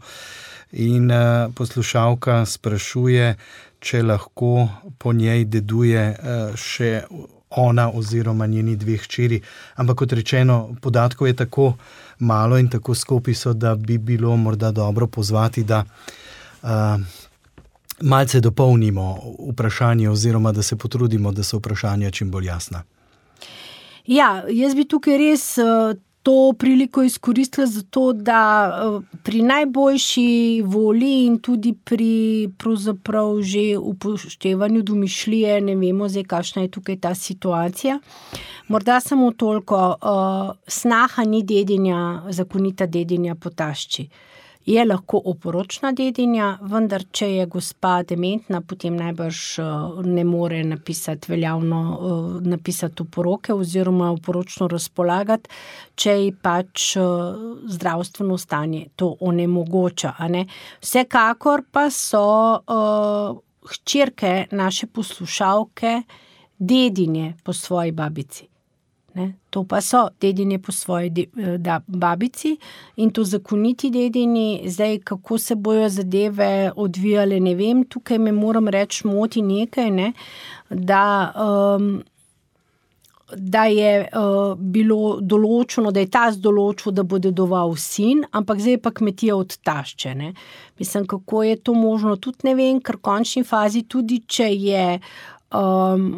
In 0.72 1.10
uh, 1.10 1.52
poslušalka 1.54 2.46
sprašuje, 2.46 3.34
če 3.80 4.02
lahko 4.02 4.68
po 4.98 5.12
njej 5.12 5.44
deduje 5.44 6.08
uh, 6.08 6.56
še 6.56 7.02
ona 7.50 7.90
oziroma 7.90 8.46
njeni 8.46 8.76
dve 8.76 8.96
hčeri. 8.96 9.42
Ampak 9.76 9.96
kot 9.96 10.12
rečeno, 10.12 10.76
podatkov 10.80 11.28
je 11.28 11.36
tako 11.36 11.74
malo 12.18 12.58
in 12.58 12.70
tako 12.70 12.94
skopi 12.94 13.34
so, 13.34 13.52
da 13.52 13.74
bi 13.74 13.98
bilo 13.98 14.36
morda 14.36 14.70
dobro 14.70 15.06
pozvati, 15.06 15.64
da 15.64 15.84
uh, 16.62 16.68
malce 18.00 18.40
dopolnimo 18.40 19.18
vprašanje, 19.52 20.08
oziroma 20.08 20.52
da 20.52 20.62
se 20.62 20.76
potrudimo, 20.76 21.32
da 21.32 21.42
so 21.42 21.58
vprašanja 21.58 22.10
čim 22.10 22.30
bolj 22.30 22.46
jasna. 22.46 22.82
Ja, 24.06 24.44
jaz 24.48 24.74
bi 24.74 24.84
tukaj 24.84 25.18
res 25.18 25.58
uh, 25.58 25.96
to 26.22 26.52
priliko 26.58 27.02
izkoristila 27.02 27.66
za 27.66 27.82
to, 27.90 28.12
da 28.12 28.40
uh, 28.68 29.02
pri 29.22 29.42
najboljši 29.42 30.62
volji 30.64 31.26
in 31.26 31.38
tudi 31.38 31.74
pri 31.84 32.48
že 33.42 33.78
upoštevanju 33.78 34.82
domišljije, 34.82 35.60
ne 35.60 35.76
vemo 35.76 36.08
zdaj, 36.08 36.24
kakšna 36.24 36.62
je 36.62 36.68
tukaj 36.68 36.96
ta 36.96 37.14
situacija. 37.14 38.00
Morda 38.68 39.00
samo 39.00 39.32
toliko, 39.32 39.96
uh, 40.02 40.56
snaha 40.66 41.24
ni 41.24 41.42
dedinja, 41.42 42.22
zakonita 42.30 42.86
dedinja 42.86 43.34
potašči. 43.34 44.02
Uh, 44.02 44.29
je 44.70 44.84
lahko 44.84 45.20
oporočna 45.24 45.90
dedinja, 45.96 46.50
vendar, 46.62 47.02
če 47.12 47.26
je 47.30 47.46
gospa 47.50 48.00
dementna, 48.06 48.60
potem 48.62 48.96
najbrž 48.98 49.40
eh, 49.58 50.02
ne 50.06 50.24
more 50.24 50.60
napisati 50.64 51.32
veljavno, 51.32 51.80
eh, 51.90 52.48
napisati 52.48 53.02
oporoke 53.02 53.54
oziroma 53.54 54.10
oporočno 54.14 54.68
razpolagati, 54.70 55.50
če 55.94 56.16
ji 56.20 56.32
pač 56.42 56.86
eh, 56.96 57.02
zdravstveno 57.76 58.38
stanje 58.38 58.86
to 58.96 59.14
onemogoča. 59.20 60.14
Vsekakor 60.80 61.64
pa 61.72 61.88
so 61.90 62.26
hčerke 63.70 64.46
naše 64.50 64.86
poslušalke 64.86 66.02
dedinje 66.58 67.34
po 67.44 67.52
svoji 67.52 67.92
babici. 67.92 68.49
Ne? 69.14 69.32
To 69.50 69.64
pa 69.64 69.80
so 69.80 70.08
dedini 70.20 70.58
po 70.58 70.72
svoji 70.72 71.10
de, 71.10 71.24
eh, 71.38 71.58
da, 71.58 71.80
babici 71.86 72.56
in 72.96 73.10
to 73.10 73.24
zakoniti 73.24 73.90
dedini, 73.90 74.62
zdaj 74.66 74.98
kako 74.98 75.38
se 75.38 75.54
bojo 75.54 75.88
zadeve 75.88 76.72
odvijale, 76.76 77.40
ne 77.40 77.54
vem, 77.54 77.84
tukaj 77.84 78.18
me 78.18 78.32
moram 78.32 78.68
reči, 78.68 79.06
moti 79.06 79.42
nekaj, 79.42 79.90
ne? 79.90 80.12
da, 80.70 81.32
um, 81.76 82.02
da 83.36 83.64
je 83.64 84.08
uh, 84.14 84.54
bilo 84.58 85.18
določeno, 85.22 85.90
da 85.90 86.00
je 86.00 86.10
ta 86.10 86.28
zdoločil, 86.34 86.92
da 86.94 87.02
bo 87.02 87.18
dedoval 87.18 87.74
sin, 87.78 88.22
ampak 88.30 88.62
zdaj 88.62 88.78
pa 88.82 88.94
kmetija 88.94 89.36
odtaščene. 89.36 90.32
Mislim, 90.78 91.06
kako 91.06 91.42
je 91.42 91.56
to 91.56 91.74
možno, 91.74 92.16
tudi 92.16 92.46
ne 92.50 92.54
vem, 92.54 92.80
ker 92.80 92.98
v 92.98 93.06
končni 93.10 93.44
fazi, 93.46 93.82
tudi 93.82 94.22
če 94.26 94.50
je 94.50 94.86
um, 94.98 95.39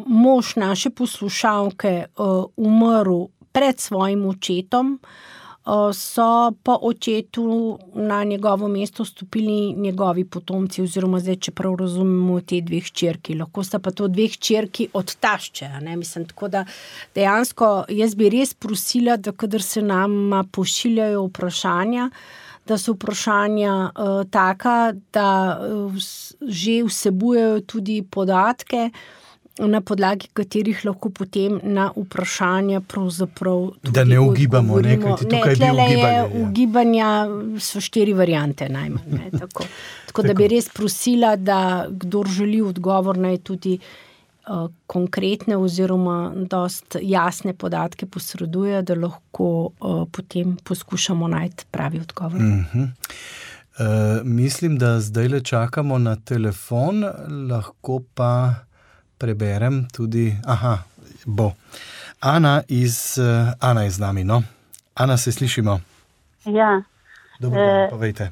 mož 0.07 0.57
naše 0.57 0.91
poslušalke 0.91 2.05
uh, 2.17 2.45
umrl 2.57 3.27
pred 3.53 3.81
svojim 3.81 4.27
očetom, 4.27 4.99
uh, 5.03 5.93
so 5.93 6.53
po 6.63 6.79
očetu 6.83 7.79
na 7.95 8.25
njegovo 8.25 8.69
mesto 8.69 9.05
stopili 9.05 9.73
njegovi 9.73 10.25
potomci, 10.25 10.83
oziroma 10.83 11.21
zdaj, 11.21 11.37
če 11.37 11.51
prav 11.53 11.75
razumemo, 11.81 12.41
te 12.41 12.61
dve 12.61 12.81
hčerki. 12.81 13.35
Lahko 13.39 13.65
sta 13.65 13.79
pa 13.79 13.91
to 13.91 14.09
dve 14.09 14.29
hčerki 14.29 14.89
odtašče. 14.93 15.69
Mislim, 15.97 16.27
tako 16.27 16.49
da 16.49 16.65
dejansko 17.15 17.85
jaz 17.89 18.15
bi 18.15 18.29
res 18.29 18.55
prosila, 18.55 19.17
da 19.17 19.33
kadar 19.33 19.63
se 19.63 19.83
nam 19.83 20.45
pošiljajo 20.53 21.25
vprašanja. 21.31 22.11
Da 22.67 22.77
so 22.79 22.93
vprašanja 22.95 23.73
uh, 23.91 24.23
taka, 24.31 24.93
da 25.13 25.59
uh, 25.67 25.97
že 26.41 26.77
vsebujejo 26.87 27.61
tudi 27.67 28.05
podatke, 28.07 28.91
uh, 28.93 29.22
na 29.59 29.81
podlagi 29.81 30.29
katerih 30.33 30.85
lahko 30.85 31.11
potem 31.11 31.59
na 31.63 31.91
vprašanja. 31.97 32.81
Da 33.83 34.05
ne 34.05 34.21
ugibamo, 34.21 34.81
ne, 34.81 34.97
kaj 35.01 35.17
ti 35.19 35.25
tukaj 35.25 35.57
ne, 35.57 35.73
bi 35.73 35.83
ugibali. 35.83 36.45
Ugibanja 36.45 37.09
so 37.61 37.81
štiri 37.81 38.13
variante 38.17 38.69
najmanj. 38.69 39.11
Ne, 39.11 39.31
tako. 39.43 39.67
tako 40.07 40.23
da 40.23 40.35
bi 40.35 40.49
res 40.49 40.71
prosila, 40.73 41.37
da 41.37 41.87
kdo 41.91 42.25
želi 42.29 42.63
odgovor, 42.63 43.19
naj 43.19 43.39
tudi. 43.39 43.79
Uh, 44.43 44.65
konkretne, 44.91 45.55
oziroma, 45.57 46.33
dosta 46.35 46.99
jasne 46.99 47.53
podatke 47.55 48.09
posreduje, 48.11 48.81
da 48.83 48.97
lahko 48.99 49.45
uh, 49.71 50.01
potem 50.11 50.57
poskušamo 50.67 51.29
najti 51.31 51.69
pravi 51.71 52.01
odgovor. 52.01 52.41
Uh 52.43 52.49
-huh. 52.49 52.89
uh, 53.79 54.27
mislim, 54.27 54.79
da 54.79 55.01
zdaj 55.01 55.29
le 55.29 55.41
čakamo 55.41 55.99
na 55.99 56.17
telefon, 56.17 57.05
lahko 57.51 58.01
pa 58.15 58.55
preberem 59.23 59.87
tudi. 59.95 60.33
Aha, 60.47 60.79
bo. 61.27 61.53
Ana, 62.21 62.63
iz, 62.69 63.19
uh, 63.19 63.55
Ana 63.61 63.83
je 63.87 63.91
z 63.91 63.99
nami. 63.99 64.25
No? 64.25 64.43
Ana, 64.95 65.17
se 65.17 65.33
slišimo. 65.33 65.81
Ja. 66.45 66.83
Dobro, 67.41 67.61
uh, 67.61 67.91
povejte. 67.91 68.31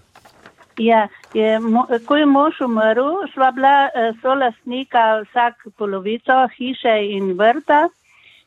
Ja, 0.79 1.09
je, 1.35 1.59
mo, 1.61 1.87
ko 2.07 2.17
je 2.17 2.27
mož 2.27 2.61
umrl, 2.65 3.27
sva 3.35 3.51
bila 3.55 3.91
uh, 3.91 4.11
solastnika 4.23 5.23
vsak 5.27 5.67
polovico 5.79 6.47
hiše 6.57 6.95
in 7.15 7.35
vrta. 7.39 7.89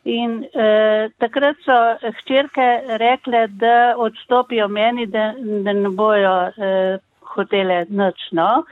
In 0.03 0.41
uh, 0.43 1.11
takrat 1.19 1.59
so 1.63 1.75
hčerke 2.19 2.97
rekle, 2.99 3.47
da 3.47 3.95
odstopijo 3.97 4.67
meni, 4.67 5.05
da, 5.07 5.31
da 5.63 5.73
ne 5.73 5.89
bojo 5.89 6.33
uh, 6.47 6.99
hotele 7.35 7.85
noč. 7.89 8.31
No? 8.31 8.63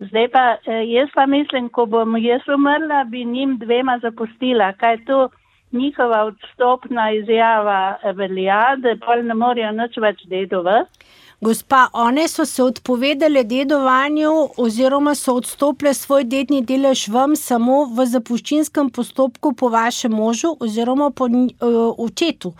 Zdaj 0.00 0.28
pa 0.32 0.44
eh, 0.64 0.84
jaz 0.88 1.08
pa 1.14 1.26
mislim, 1.26 1.68
ko 1.68 1.86
bom 1.86 2.16
jaz 2.16 2.48
umrla, 2.54 3.04
bi 3.04 3.24
njim 3.24 3.58
dvema 3.58 3.98
zapustila, 4.02 4.72
kaj 4.72 5.04
to 5.04 5.28
njihova 5.72 6.24
odstopna 6.24 7.10
izjava 7.12 7.96
velja, 8.14 8.76
da 8.76 8.96
pol 9.06 9.22
ne 9.24 9.34
morejo 9.34 9.72
nič 9.72 9.98
več 10.02 10.24
dedovati. 10.26 11.04
Gospa, 11.40 11.88
one 11.92 12.28
so 12.28 12.44
se 12.44 12.62
odpovedale 12.62 13.44
dedovanju 13.44 14.30
oziroma 14.58 15.14
so 15.14 15.34
odstopile 15.40 15.94
svoj 15.94 16.24
dedni 16.24 16.60
delež 16.60 17.06
vam 17.08 17.36
samo 17.36 17.84
v 17.96 18.04
zapuščinskem 18.06 18.90
postopku 18.90 19.54
po 19.56 19.70
vašem 19.72 20.12
možu 20.12 20.50
oziroma 20.60 21.08
po 21.10 21.24
uh, 21.24 21.46
očetu. 21.96 22.52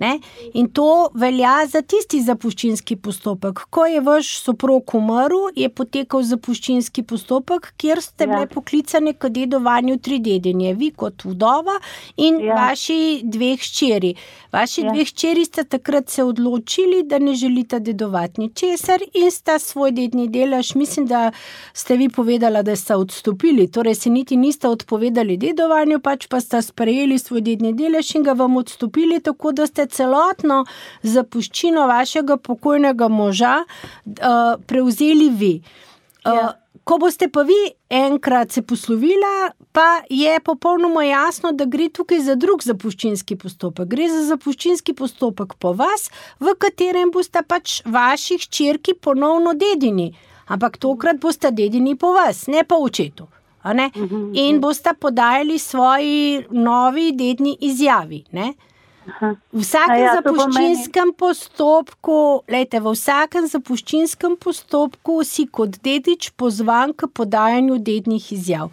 Ne? 0.00 0.18
In 0.54 0.68
to 0.72 1.10
velja 1.14 1.66
za 1.68 1.82
tisti 1.82 2.22
zapuščinski 2.24 2.96
postopek. 2.96 3.66
Ko 3.70 3.84
je 3.86 4.00
vaš 4.00 4.30
soprog 4.40 4.94
umrl, 4.96 5.50
je 5.56 5.68
potekal 5.68 6.22
zapuščinski 6.24 7.04
postopek, 7.04 7.72
kjer 7.76 8.00
ste 8.02 8.24
ja. 8.24 8.30
bile 8.32 8.46
poklicane 8.48 9.12
k 9.12 9.28
dedovanju 9.28 9.98
tri 10.00 10.18
dedenje, 10.24 10.72
vi 10.80 10.90
kot 10.96 11.24
vdova 11.28 11.76
in 12.16 12.40
ja. 12.40 12.56
vaši 12.56 13.20
dve 13.24 13.52
hčeri. 13.60 14.14
Vaši 14.52 14.86
ja. 14.86 14.94
dve 14.94 15.04
hčeri 15.04 15.44
ste 15.44 15.64
takrat 15.68 16.08
se 16.08 16.24
odločili, 16.24 17.02
da 17.04 17.18
ne 17.18 17.34
želite 17.34 17.80
dedovati 17.80 18.40
ničesar 18.40 19.04
in 19.12 19.30
sta 19.30 19.58
svoj 19.58 19.92
dedni 19.92 20.28
delež, 20.28 20.74
mislim, 20.74 21.06
da 21.06 21.30
ste 21.72 21.96
vi 21.96 22.08
povedali, 22.08 22.62
da 22.64 22.76
ste 22.76 22.96
odstopili, 22.96 23.68
torej 23.70 23.94
se 23.94 24.10
niti 24.10 24.36
niste 24.36 24.68
odpovedali 24.68 25.36
dedovanju, 25.36 26.00
pač 26.00 26.26
pa 26.26 26.40
ste 26.40 26.62
sprejeli 26.62 27.18
svoj 27.18 27.44
dedni 27.44 27.76
delež 27.76 28.14
in 28.16 28.24
ga 28.24 28.32
vam 28.32 28.56
odstopili, 28.56 29.20
tako 29.20 29.52
da 29.52 29.66
ste 29.66 29.89
celotno 29.90 30.64
zapuščino 31.02 31.86
vašega 31.90 32.36
pokojnega 32.36 33.08
moža 33.08 33.60
uh, 33.64 34.56
prevzeli 34.66 35.28
vi. 35.30 35.54
Uh, 36.24 36.34
ja. 36.34 36.48
Ko 36.84 36.96
boste 36.98 37.28
pa 37.30 37.42
vi 37.46 37.58
enkrat 37.92 38.52
se 38.52 38.62
poslovili, 38.62 39.28
pa 39.72 40.02
je 40.10 40.40
popolnoma 40.40 41.04
jasno, 41.04 41.52
da 41.52 41.64
gre 41.64 41.88
tukaj 41.88 42.20
za 42.24 42.34
drug 42.34 42.62
zapuščinski 42.64 43.36
postopek. 43.36 43.88
Gre 43.90 44.08
za 44.10 44.24
zapuščinski 44.32 44.94
postopek 44.98 45.54
po 45.60 45.72
vas, 45.76 46.08
v 46.40 46.54
katerem 46.58 47.12
boste 47.14 47.42
pač 47.46 47.80
vaši 47.84 48.40
hčerki 48.42 48.94
ponovno 48.94 49.54
dedini. 49.54 50.10
Ampak 50.50 50.80
tokrat 50.82 51.20
boste 51.22 51.52
dedini 51.54 51.94
po 51.94 52.10
vas, 52.16 52.46
ne 52.50 52.64
pa 52.64 52.80
očetu. 52.80 53.28
Mhm, 53.64 54.32
In 54.34 54.54
mhm. 54.54 54.60
boste 54.60 54.90
podajali 55.00 55.58
svoji 55.58 56.44
novi 56.50 57.12
dedni 57.12 57.56
izjavi. 57.60 58.24
Ne? 58.32 58.54
V 59.18 59.62
vsakem 59.62 60.02
ja, 60.02 60.14
zapuščinskem 60.18 61.12
postopku, 61.18 62.16
lejte, 62.50 62.80
v 62.80 62.94
vsakem 62.94 63.48
zapuščinskem 63.50 64.36
postopku 64.40 65.20
si 65.26 65.46
kot 65.46 65.80
dedič 65.84 66.30
pozvan 66.38 66.94
k 66.94 67.10
podajanju 67.10 67.78
dednih 67.82 68.32
izjav. 68.36 68.70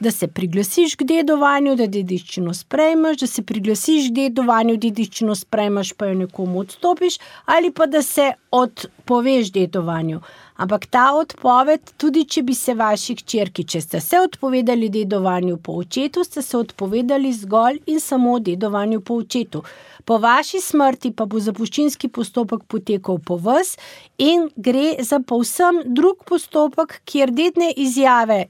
Da 0.00 0.10
se 0.10 0.28
priglasiš 0.28 0.94
k 0.96 1.04
dedovanju, 1.04 1.74
da 1.76 1.84
dediščino 1.86 2.54
sprejmeš, 2.56 3.18
da 3.20 3.26
se 3.26 3.42
priglasiš 3.44 4.06
k 4.08 4.14
dedovanju, 4.16 4.78
dediščino 4.80 5.34
sprejmeš, 5.36 5.92
pa 5.92 6.06
jo 6.08 6.14
nekomu 6.22 6.62
odstopiš, 6.62 7.18
ali 7.44 7.68
pa 7.70 7.86
da 7.86 8.00
se 8.02 8.30
odpoveš 8.50 9.50
dedovanju. 9.52 10.22
Ampak 10.56 10.86
ta 10.86 11.10
odpoved, 11.16 11.92
tudi 11.96 12.24
če 12.24 12.42
bi 12.48 12.54
se 12.56 12.74
vaši 12.76 13.14
hčerki, 13.16 13.64
če 13.64 13.80
ste 13.80 14.00
se 14.00 14.20
odpovedali 14.20 14.88
dedovanju 14.92 15.56
po 15.56 15.76
očetu, 15.82 16.24
ste 16.24 16.42
se 16.42 16.56
odpovedali 16.56 17.32
zgolj 17.32 17.82
in 17.86 18.00
samo 18.00 18.38
dedovanju 18.40 19.00
po 19.00 19.18
očetu. 19.20 19.62
Po 20.04 20.18
vaši 20.18 20.60
smrti 20.64 21.12
pa 21.16 21.24
bo 21.24 21.40
zapuščinski 21.40 22.08
postopek 22.08 22.64
potekal 22.68 23.20
po 23.24 23.36
vas 23.36 23.76
in 24.18 24.48
gre 24.56 24.96
za 25.04 25.20
povsem 25.20 25.82
drug 25.84 26.24
postopek, 26.28 27.02
kjer 27.04 27.32
dedne 27.36 27.70
izjave 27.76 28.46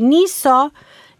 niso 0.00 0.72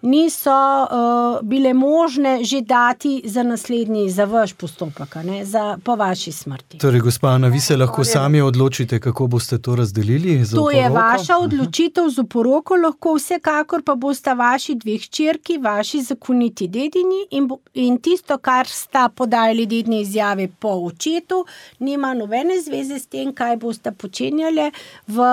niso 0.03 0.51
uh, 0.51 1.39
bile 1.43 1.75
možne 1.75 2.45
že 2.45 2.61
dati 2.61 3.23
za 3.25 3.43
naslednji, 3.43 4.11
za 4.11 4.25
vaš 4.25 4.53
postopek, 4.53 5.15
ne, 5.25 5.45
za, 5.45 5.79
po 5.85 5.97
vaši 5.97 6.33
smrti. 6.33 6.79
Torej, 6.79 7.01
gospa 7.01 7.29
Ana, 7.29 7.49
vi 7.49 7.61
se 7.61 7.77
lahko 7.77 8.05
sami 8.05 8.41
odločite, 8.41 9.01
kako 9.01 9.27
boste 9.27 9.59
to 9.59 9.77
razdelili. 9.77 10.45
To 10.55 10.71
je 10.71 10.89
vaša 10.89 11.39
odločitev 11.39 12.09
z 12.09 12.19
oporoko, 12.19 12.77
lahko 12.77 13.15
vsekakor 13.15 13.83
pa 13.83 13.95
boste 13.95 14.35
vaši 14.35 14.75
dveh 14.75 15.09
črki, 15.09 15.59
vaši 15.59 16.03
zakoniti 16.03 16.69
dedini 16.69 17.27
in, 17.31 17.49
in 17.75 17.99
tisto, 17.99 18.39
kar 18.39 18.67
sta 18.67 19.09
podajali 19.09 19.67
dedne 19.67 20.01
izjave 20.01 20.49
po 20.49 20.69
očetu, 20.69 21.45
nima 21.79 22.15
nobene 22.15 22.61
zveze 22.61 22.99
s 22.99 23.07
tem, 23.07 23.35
kaj 23.35 23.57
boste 23.57 23.93
počenjali 23.93 24.71
v 25.07 25.31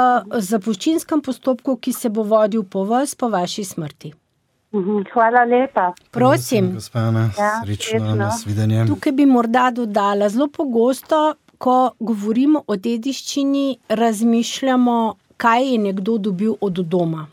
zapuščinskem 0.51 1.21
postopku, 1.21 1.77
ki 1.77 1.93
se 1.93 2.09
bo 2.09 2.23
vodil 2.23 2.63
po 2.63 2.83
vas, 2.83 3.15
po 3.15 3.29
vaši 3.29 3.63
smrti. 3.63 4.13
Mhm, 4.73 5.03
hvala 5.13 5.43
lepa. 5.43 5.93
Prosim. 6.11 6.73
Gospana, 6.73 7.29
ja, 7.37 7.61
srečno, 7.63 8.15
nasvidenje. 8.15 8.85
Tukaj 8.87 9.11
bi 9.11 9.25
morda 9.25 9.71
dodala, 9.71 10.29
zelo 10.29 10.47
pogosto, 10.47 11.35
ko 11.57 11.91
govorimo 11.99 12.63
o 12.67 12.75
dediščini, 12.75 13.77
razmišljamo, 13.89 15.15
kaj 15.37 15.71
je 15.71 15.77
nekdo 15.77 16.17
dobil 16.17 16.53
od 16.61 16.83
doma. 16.83 17.27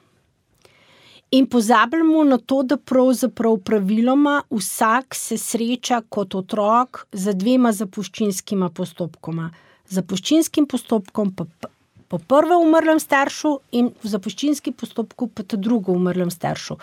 In 1.34 1.46
pozabljamo 1.50 2.24
na 2.24 2.38
to, 2.38 2.62
da 2.62 2.76
pravzaprav 2.76 3.56
praviloma 3.66 4.42
vsak 4.50 5.14
se 5.18 5.38
sreča 5.38 6.02
kot 6.08 6.34
otrok 6.34 7.06
z 7.12 7.34
dvema 7.34 7.72
zapuščinskima 7.72 8.68
postopkoma. 8.70 9.50
Zapuščinskim 9.90 10.66
postopkom 10.70 11.34
pa 11.34 11.44
po 12.08 12.18
prvem 12.18 12.60
umrlem 12.62 13.00
staršu 13.00 13.56
in 13.72 13.90
v 14.02 14.08
zapuščinskem 14.08 14.76
postopku 14.78 15.26
pa 15.26 15.42
po 15.42 15.56
drugem 15.58 15.96
umrlem 15.96 16.30
staršu. 16.30 16.76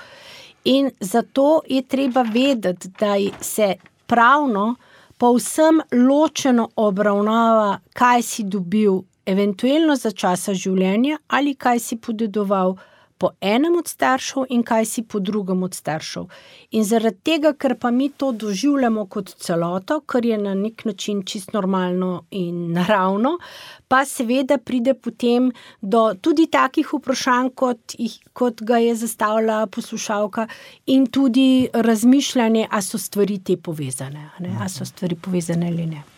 In 0.64 0.92
zato 1.00 1.62
je 1.68 1.82
treba 1.82 2.22
vedeti, 2.22 2.90
da 3.00 3.16
se 3.42 3.76
pravno 4.06 4.76
povsem 5.18 5.82
ločeno 5.92 6.70
obravnava, 6.76 7.80
kaj 7.94 8.22
si 8.22 8.44
dobil, 8.44 9.02
eventualno 9.26 9.96
za 9.96 10.12
časa 10.12 10.54
življenja 10.54 11.18
ali 11.28 11.56
kaj 11.56 11.80
si 11.80 11.98
podedoval 11.98 12.76
po 13.22 13.30
enem 13.42 13.76
od 13.78 13.88
staršev 13.88 14.48
in 14.50 14.64
kaj 14.66 14.86
si 14.90 15.04
po 15.06 15.20
drugem 15.22 15.62
od 15.64 15.76
staršev. 15.78 16.24
In 16.74 16.86
zaradi 16.90 17.20
tega, 17.30 17.52
ker 17.54 17.76
pa 17.78 17.92
mi 17.94 18.08
to 18.10 18.32
doživljamo 18.34 19.06
kot 19.14 19.30
celoto, 19.46 20.00
kar 20.10 20.26
je 20.26 20.40
na 20.42 20.56
nek 20.58 20.86
način 20.90 21.22
čist 21.22 21.54
normalno 21.54 22.24
in 22.32 22.72
naravno, 22.74 23.36
pa 23.88 24.02
seveda 24.06 24.58
pride 24.58 24.96
potem 24.98 25.52
do 25.82 26.02
tudi 26.22 26.48
takih 26.50 26.94
vprašanj, 26.98 27.52
kot, 27.56 27.94
jih, 28.00 28.16
kot 28.34 28.64
ga 28.66 28.80
je 28.82 28.96
zastavila 28.96 29.68
poslušalka, 29.68 30.48
in 30.86 31.06
tudi 31.06 31.68
razmišljanje, 31.74 32.68
ali 32.72 32.90
so 32.90 32.98
stvari 32.98 33.38
te 33.44 33.58
povezane, 33.58 34.32
ali 34.40 34.70
so 34.70 34.86
stvari 34.86 35.16
povezane 35.16 35.68
ali 35.68 35.86
ne. 35.86 36.11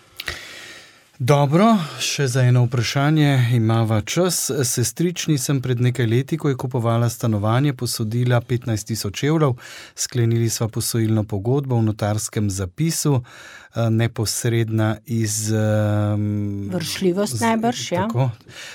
Dobro, 1.23 1.69
še 2.03 2.25
za 2.27 2.41
eno 2.43 2.65
vprašanje 2.65 3.51
imamo 3.55 4.01
čas. 4.01 4.51
Sestrični 4.67 5.38
sem 5.39 5.62
pred 5.63 5.79
nekaj 5.79 6.07
leti, 6.07 6.38
ko 6.38 6.49
je 6.51 6.57
kupovala 6.59 7.07
stanovanje, 7.09 7.71
posodila 7.79 8.41
15 8.41 8.89
tisoč 8.89 9.23
evrov, 9.29 9.53
sklenili 9.95 10.49
sva 10.49 10.67
posojilno 10.67 11.23
pogodbo 11.23 11.79
v 11.79 11.86
notarskem 11.88 12.49
zapisu. 12.51 13.21
Eh, 13.75 13.89
neposredna 13.89 14.97
iz. 15.05 15.51
Um, 15.51 16.69
Vršljivost, 16.73 17.41
najbrž. 17.41 17.91
Ja. 17.91 18.01
Tako, 18.07 18.29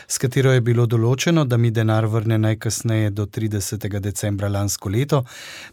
s 0.09 0.19
katero 0.19 0.51
je 0.51 0.61
bilo 0.61 0.87
določeno, 0.91 1.45
da 1.47 1.57
mi 1.57 1.71
denar 1.71 2.09
vrne 2.11 2.35
najkasneje 2.39 3.13
do 3.15 3.27
30. 3.27 4.01
decembra 4.03 4.49
lansko 4.51 4.91
leto. 4.91 5.21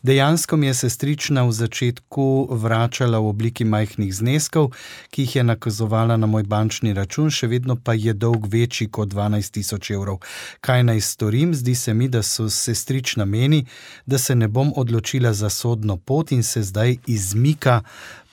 Dejansko 0.06 0.60
mi 0.62 0.68
je 0.68 0.76
sestrična 0.78 1.42
v 1.50 1.56
začetku 1.58 2.28
vračala 2.52 3.18
v 3.18 3.32
obliki 3.34 3.66
majhnih 3.66 4.14
zneskov, 4.14 4.76
ki 5.10 5.26
jih 5.26 5.36
je 5.40 5.48
nakazovala 5.50 6.20
na 6.22 6.30
moj 6.30 6.46
bančni 6.46 6.94
račun, 6.94 7.34
še 7.34 7.50
vedno 7.50 7.80
pa 7.82 7.98
je 7.98 8.14
dolg 8.14 8.46
večji 8.46 8.92
kot 8.94 9.10
12 9.10 9.58
tisoč 9.58 9.90
evrov. 9.98 10.22
Kaj 10.62 10.86
naj 10.86 11.02
storim? 11.02 11.58
Zdi 11.58 11.74
se 11.74 11.98
mi, 11.98 12.12
da 12.14 12.22
so 12.22 12.46
sestrična 12.46 13.26
meni, 13.26 13.66
da 14.06 14.22
se 14.22 14.38
ne 14.38 14.48
bom 14.48 14.70
odločila 14.76 15.34
za 15.34 15.50
sodno 15.50 15.98
pot 15.98 16.30
in 16.32 16.46
se 16.46 16.62
zdaj 16.62 17.00
izmika 17.10 17.82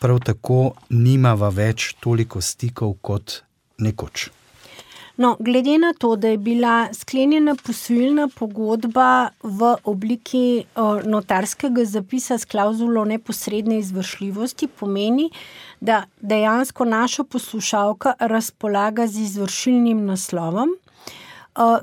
prav 0.03 0.19
tako 0.27 0.73
nimava 0.91 1.53
več 1.55 1.93
toliko 2.03 2.41
stikov 2.43 2.97
kot 3.07 3.43
nekoč. 3.79 4.31
No, 5.17 5.37
glede 5.38 5.77
na 5.79 5.93
to, 5.93 6.17
da 6.17 6.33
je 6.33 6.38
bila 6.38 6.88
sklenjena 6.97 7.53
posojilna 7.55 8.29
pogodba 8.35 9.29
v 9.43 9.75
obliki 9.85 10.65
notarskega 11.05 11.85
zapisa 11.85 12.38
s 12.38 12.49
klauzulo 12.49 13.05
neposredne 13.05 13.79
izvršljivosti, 13.79 14.67
pomeni, 14.67 15.29
da 15.81 16.07
dejansko 16.21 16.88
naša 16.88 17.25
poslušalka 17.25 18.15
razpolaga 18.19 19.07
z 19.07 19.27
izvršilnim 19.29 20.03
naslovom, 20.09 20.75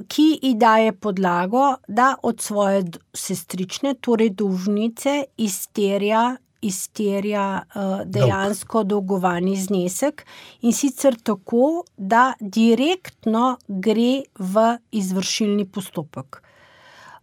ki 0.08 0.28
ji 0.42 0.54
daje 0.58 0.92
podlago, 0.92 1.76
da 1.88 2.16
od 2.24 2.42
svoje 2.42 2.84
sestrične, 3.14 3.94
torej 3.94 4.34
dolžnice, 4.34 5.24
izterja 5.38 6.38
izterja 6.62 7.62
uh, 7.62 8.02
dejansko 8.06 8.84
dolgovani 8.84 9.56
znesek 9.58 10.26
in 10.62 10.74
sicer 10.74 11.16
tako, 11.24 11.84
da 11.98 12.34
direktno 12.40 13.58
gre 13.68 14.22
v 14.40 14.78
izvršilni 14.92 15.66
postopek. 15.66 16.42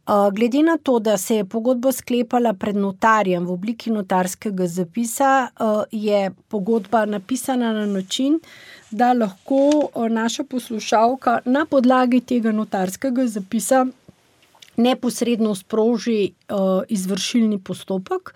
Uh, 0.07 0.31
glede 0.35 0.63
na 0.63 0.77
to, 0.79 0.99
da 0.99 1.17
se 1.19 1.37
je 1.37 1.45
pogodba 1.45 1.93
sklepala 1.93 2.53
pred 2.55 2.77
notarjem 2.77 3.47
v 3.47 3.53
obliki 3.53 3.91
notarskega 3.91 4.67
zapisa, 4.67 5.49
uh, 5.51 5.83
je 5.91 6.31
pogodba 6.49 7.05
napisana 7.05 7.73
na 7.73 7.87
način, 7.87 8.39
da 8.91 9.13
lahko 9.13 9.91
naša 10.09 10.45
poslušalka 10.45 11.41
na 11.45 11.67
podlagi 11.67 12.21
tega 12.21 12.53
notarskega 12.53 13.27
zapisa 13.27 13.87
neposredno 14.77 15.55
sproži 15.55 16.33
izvršilni 16.89 17.59
postopek. 17.59 18.35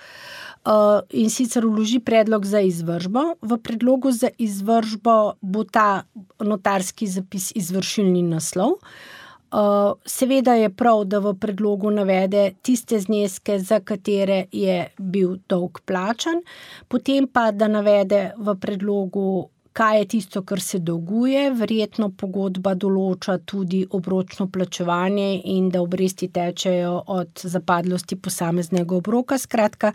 Uh, 0.60 1.00
in 1.10 1.30
sicer 1.32 1.64
vloži 1.64 2.02
predlog 2.04 2.44
za 2.44 2.60
izvršbo. 2.60 3.20
V 3.42 3.56
predlogu 3.64 4.12
za 4.12 4.28
izvršbo 4.38 5.32
bo 5.40 5.64
ta 5.64 6.02
notarski 6.38 7.06
zapis 7.08 7.52
izvršilni 7.56 8.22
naslov. 8.22 8.76
Uh, 9.50 9.96
seveda 10.04 10.54
je 10.54 10.68
prav, 10.70 11.04
da 11.04 11.18
v 11.18 11.32
predlogu 11.40 11.90
navede 11.90 12.52
tiste 12.62 13.00
zneske, 13.00 13.58
za 13.58 13.80
katere 13.80 14.44
je 14.52 14.90
bil 14.98 15.38
dolg 15.48 15.80
plačan, 15.84 16.42
potem 16.88 17.26
pa 17.26 17.50
da 17.50 17.68
navede 17.68 18.30
v 18.36 18.54
predlogu 18.60 19.48
kaj 19.72 19.98
je 19.98 20.06
tisto, 20.14 20.42
kar 20.42 20.60
se 20.60 20.78
dolguje. 20.78 21.50
Verjetno 21.54 22.10
pogodba 22.10 22.74
določa 22.74 23.38
tudi 23.38 23.82
obročno 23.90 24.48
plačevanje 24.52 25.28
in 25.54 25.70
da 25.70 25.82
obresti 25.82 26.28
tečejo 26.28 26.96
od 27.06 27.44
zapadlosti 27.54 28.16
posameznega 28.16 28.96
obroka. 28.96 29.38
Skratka, 29.38 29.92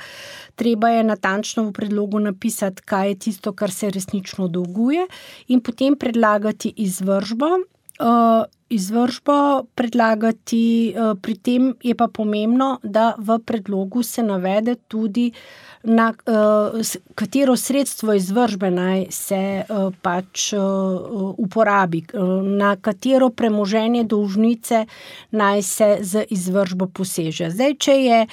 treba 0.55 0.93
je 0.95 1.03
natančno 1.03 1.67
v 1.69 1.75
predlogu 1.75 2.19
napisati, 2.19 2.85
kaj 2.85 3.09
je 3.09 3.19
tisto, 3.27 3.53
kar 3.53 3.71
se 3.71 3.91
resnično 3.91 4.47
dolguje, 4.47 5.07
in 5.47 5.61
potem 5.61 5.97
predlagati 5.99 6.73
izvržbo. 6.87 7.55
Uh, 7.99 8.43
izvršbo 8.69 9.63
predlagati, 9.75 10.93
uh, 10.97 11.17
pri 11.21 11.35
tem 11.35 11.75
je 11.83 11.95
pa 11.95 12.07
pomembno, 12.07 12.79
da 12.83 13.13
v 13.17 13.37
predlogu 13.39 14.03
se 14.03 14.23
navede 14.23 14.75
tudi, 14.87 15.31
na 15.83 16.09
uh, 16.11 16.81
katero 17.15 17.55
sredstvo 17.55 18.13
izvršbe 18.13 18.71
naj 18.71 19.05
se 19.09 19.63
pač 20.01 20.53
uporabi, 21.37 22.01
na 22.41 22.75
katero 22.75 23.29
premoženje 23.29 24.03
dolžnice 24.03 24.85
naj 25.31 25.61
se 25.61 25.97
z 26.01 26.25
izvršbo 26.29 26.87
poseže. 26.87 27.51
Zdaj, 27.53 27.75
če 27.77 27.91
je 27.91 28.25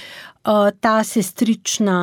ta 0.81 1.05
sestrična 1.05 1.99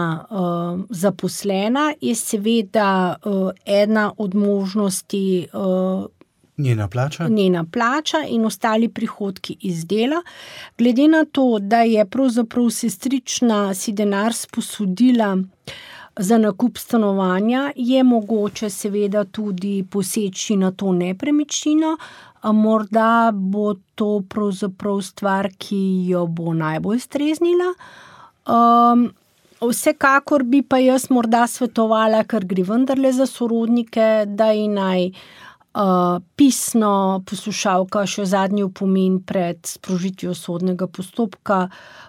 zaposlena, 0.90 1.94
je 2.02 2.16
seveda 2.16 3.18
ena 3.66 4.12
od 4.18 4.36
možnosti. 4.36 5.50
Njena 6.60 6.88
plača? 6.88 7.28
Njena 7.28 7.66
plača 7.72 8.18
in 8.30 8.46
ostali 8.46 8.90
prihodki 8.90 9.56
iz 9.62 9.86
dela. 9.86 10.22
Glede 10.78 11.08
na 11.08 11.26
to, 11.26 11.60
da 11.60 11.82
je 11.82 12.06
pravzaprav 12.06 12.70
sestrična 12.70 13.74
si 13.74 13.92
denar 13.92 14.34
sposodila 14.34 15.38
za 16.18 16.38
nakup 16.38 16.78
stanovanja, 16.78 17.72
je 17.76 18.04
mogoče 18.04 18.70
seveda 18.70 19.24
tudi 19.24 19.86
poseči 19.92 20.56
na 20.56 20.72
to 20.72 20.92
nepremičnino. 20.92 21.98
Morda 22.44 23.32
bo 23.34 23.74
to 23.96 24.22
pravzaprav 24.30 25.02
stvar, 25.02 25.50
ki 25.58 26.06
jo 26.08 26.26
bo 26.28 26.54
najbolj 26.54 27.00
streznila. 27.00 27.74
Um, 28.48 29.10
vsekakor 29.62 30.44
bi 30.44 30.62
pa 30.62 30.78
jaz 30.78 31.10
morda 31.10 31.48
svetovala, 31.48 32.24
ker 32.24 32.46
gre 32.46 32.64
vendarle 32.64 33.12
za 33.14 33.26
sorodnike, 33.26 34.26
da 34.28 34.52
ji 34.52 34.68
naj 34.68 35.06
uh, 35.08 35.20
pisno 36.36 37.22
poslušalka 37.30 38.06
še 38.10 38.26
zadnji 38.26 38.64
opomin 38.66 39.20
pred 39.22 39.58
sprožitvijo 39.70 40.34
sodnega 40.34 40.88
postopka 40.88 41.68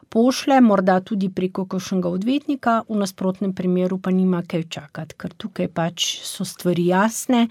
pošle, 0.08 0.60
morda 0.60 1.00
tudi 1.00 1.28
preko 1.28 1.66
kakšnega 1.70 2.08
odvetnika, 2.08 2.80
v 2.88 2.98
nasprotnem 2.98 3.52
primeru 3.54 4.00
pa 4.02 4.10
nima 4.10 4.42
kaj 4.42 4.66
čakati, 4.68 5.14
ker 5.16 5.36
tukaj 5.36 5.68
pač 5.68 6.08
so 6.26 6.44
stvari 6.44 6.88
jasne. 6.90 7.46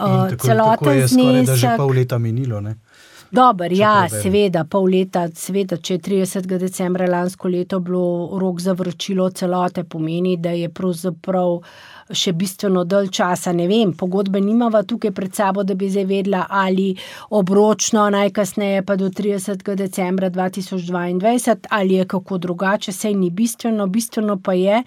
Uh, 0.00 0.32
celoten 0.40 1.06
znesek. 1.06 1.56
Že 1.56 1.76
pol 1.78 1.94
leta 1.94 2.18
minilo. 2.18 2.60
Ne? 2.60 2.80
Dober, 3.32 3.72
ja, 3.72 4.10
seveda, 4.12 4.66
pol 4.68 4.90
leta, 4.92 5.22
seveda, 5.32 5.78
če 5.80 5.94
je 5.94 6.00
30. 6.04 6.50
decembra 6.60 7.06
lansko 7.08 7.48
leto 7.48 7.78
bilo 7.80 8.36
rok 8.36 8.60
za 8.60 8.74
vrčilo 8.76 9.30
celote, 9.32 9.86
pomeni, 9.88 10.36
da 10.36 10.52
je 10.52 10.68
pravzaprav 10.68 11.62
še 12.12 12.32
bistveno 12.32 12.84
dalj 12.84 13.10
časa. 13.16 13.52
Ne 13.52 13.66
vem, 13.68 13.92
pogodbe 13.96 14.40
nimava 14.40 14.82
tukaj 14.82 15.12
pred 15.16 15.34
sabo, 15.34 15.64
da 15.64 15.74
bi 15.74 15.90
zdaj 15.90 16.04
vedela, 16.08 16.46
ali 16.50 16.92
obročno, 17.30 18.08
najkasneje 18.10 18.82
pa 18.86 18.96
do 18.96 19.08
30. 19.10 19.74
decembra 19.76 20.30
2022, 20.30 21.56
ali 21.70 21.94
je 21.94 22.06
kako 22.08 22.38
drugače, 22.38 22.92
sej 22.92 23.14
ni 23.14 23.30
bistveno. 23.30 23.86
Bistveno 23.86 24.38
pa 24.42 24.52
je, 24.52 24.82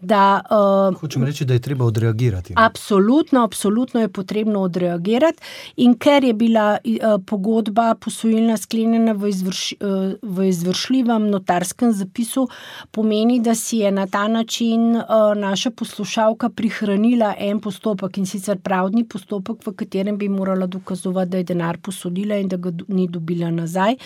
da. 0.00 0.40
Uh, 0.50 0.98
Hočem 1.00 1.24
reči, 1.24 1.44
da 1.44 1.54
je 1.54 1.60
treba 1.60 1.84
odreagirati. 1.84 2.54
Ne? 2.54 2.62
Absolutno, 2.64 3.44
absolutno 3.44 4.00
je 4.00 4.08
potrebno 4.08 4.60
odreagirati. 4.60 5.42
In 5.76 5.96
ker 5.98 6.24
je 6.24 6.32
bila 6.34 6.76
uh, 6.78 7.16
pogodba 7.26 7.94
posojilna 8.00 8.56
sklenjena 8.56 9.12
v, 9.12 9.28
izvrš, 9.28 9.72
uh, 9.80 10.16
v 10.22 10.48
izvršljivem 10.48 11.30
notarskem 11.30 11.92
zapisu, 11.92 12.48
pomeni, 12.90 13.40
da 13.40 13.54
si 13.54 13.82
je 13.82 13.90
na 13.92 14.06
ta 14.06 14.28
način 14.28 14.96
uh, 14.96 15.04
naša 15.36 15.70
poslušalka 15.70 16.48
prihranila 16.66 17.34
en 17.38 17.60
postopek 17.60 18.18
in 18.18 18.26
sicer 18.26 18.58
pravni 18.58 19.04
postopek, 19.04 19.62
v 19.62 19.72
katerem 19.76 20.16
bi 20.18 20.28
morala 20.28 20.66
dokazovati, 20.66 21.30
da 21.30 21.38
je 21.38 21.44
denar 21.44 21.78
posodila 21.78 22.36
in 22.36 22.48
da 22.48 22.56
ga 22.56 22.72
ni 22.88 23.08
dobila 23.08 23.50
nazaj. 23.50 23.96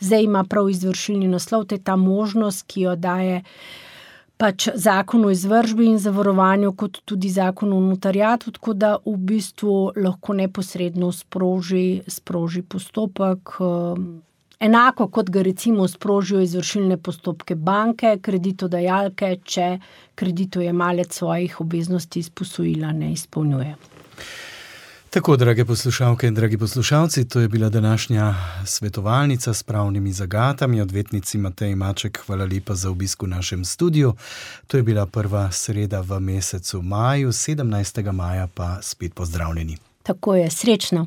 Zdaj 0.00 0.22
ima 0.22 0.44
prav 0.44 0.70
izvršilni 0.70 1.28
naslov, 1.28 1.66
to 1.66 1.74
je 1.74 1.84
ta 1.84 1.96
možnost, 1.96 2.64
ki 2.66 2.86
jo 2.86 2.96
daje. 2.96 3.42
Pač 4.36 4.68
zakon 4.74 5.24
o 5.24 5.30
izvržbi 5.30 5.86
in 5.86 5.98
zavarovanju, 5.98 6.72
kot 6.76 7.00
tudi 7.04 7.28
zakon 7.32 7.72
o 7.72 7.80
notarjatu, 7.80 8.52
tako 8.52 8.74
da 8.74 8.96
v 9.04 9.16
bistvu 9.16 9.92
lahko 9.96 10.34
neposredno 10.36 11.12
sproži, 11.12 12.02
sproži 12.06 12.62
postopek. 12.62 13.56
Enako 14.60 15.08
kot 15.08 15.30
ga 15.30 15.42
recimo 15.42 15.88
sprožijo 15.88 16.40
izvršilne 16.40 16.96
postopke 16.96 17.54
banke, 17.54 18.18
kreditodajalke, 18.22 19.36
če 19.44 19.78
kreditojemalec 20.14 21.14
svojih 21.14 21.60
obveznosti 21.60 22.18
iz 22.18 22.30
posojila 22.30 22.92
ne 22.92 23.12
izpolnjuje. 23.12 23.74
Tako, 25.10 25.36
drage 25.36 25.64
poslušalke 25.64 26.26
in 26.26 26.34
dragi 26.34 26.58
poslušalci, 26.58 27.28
to 27.28 27.40
je 27.40 27.48
bila 27.48 27.68
današnja 27.68 28.34
svetovalnica 28.66 29.54
s 29.54 29.62
pravnimi 29.62 30.12
zagatami, 30.12 30.80
odvetnici 30.80 31.38
Matej 31.38 31.74
Maček. 31.74 32.20
Hvala 32.26 32.44
lepa 32.44 32.74
za 32.74 32.90
obisk 32.90 33.22
v 33.22 33.26
našem 33.26 33.64
studiu. 33.64 34.12
To 34.66 34.76
je 34.76 34.82
bila 34.82 35.06
prva 35.06 35.50
sreda 35.52 36.00
v 36.00 36.20
mesecu 36.20 36.82
maju, 36.82 37.28
17. 37.28 38.12
maja 38.12 38.48
pa 38.54 38.78
spet 38.82 39.14
pozdravljeni. 39.14 39.76
Tako 40.02 40.34
je, 40.34 40.50
srečno. 40.50 41.06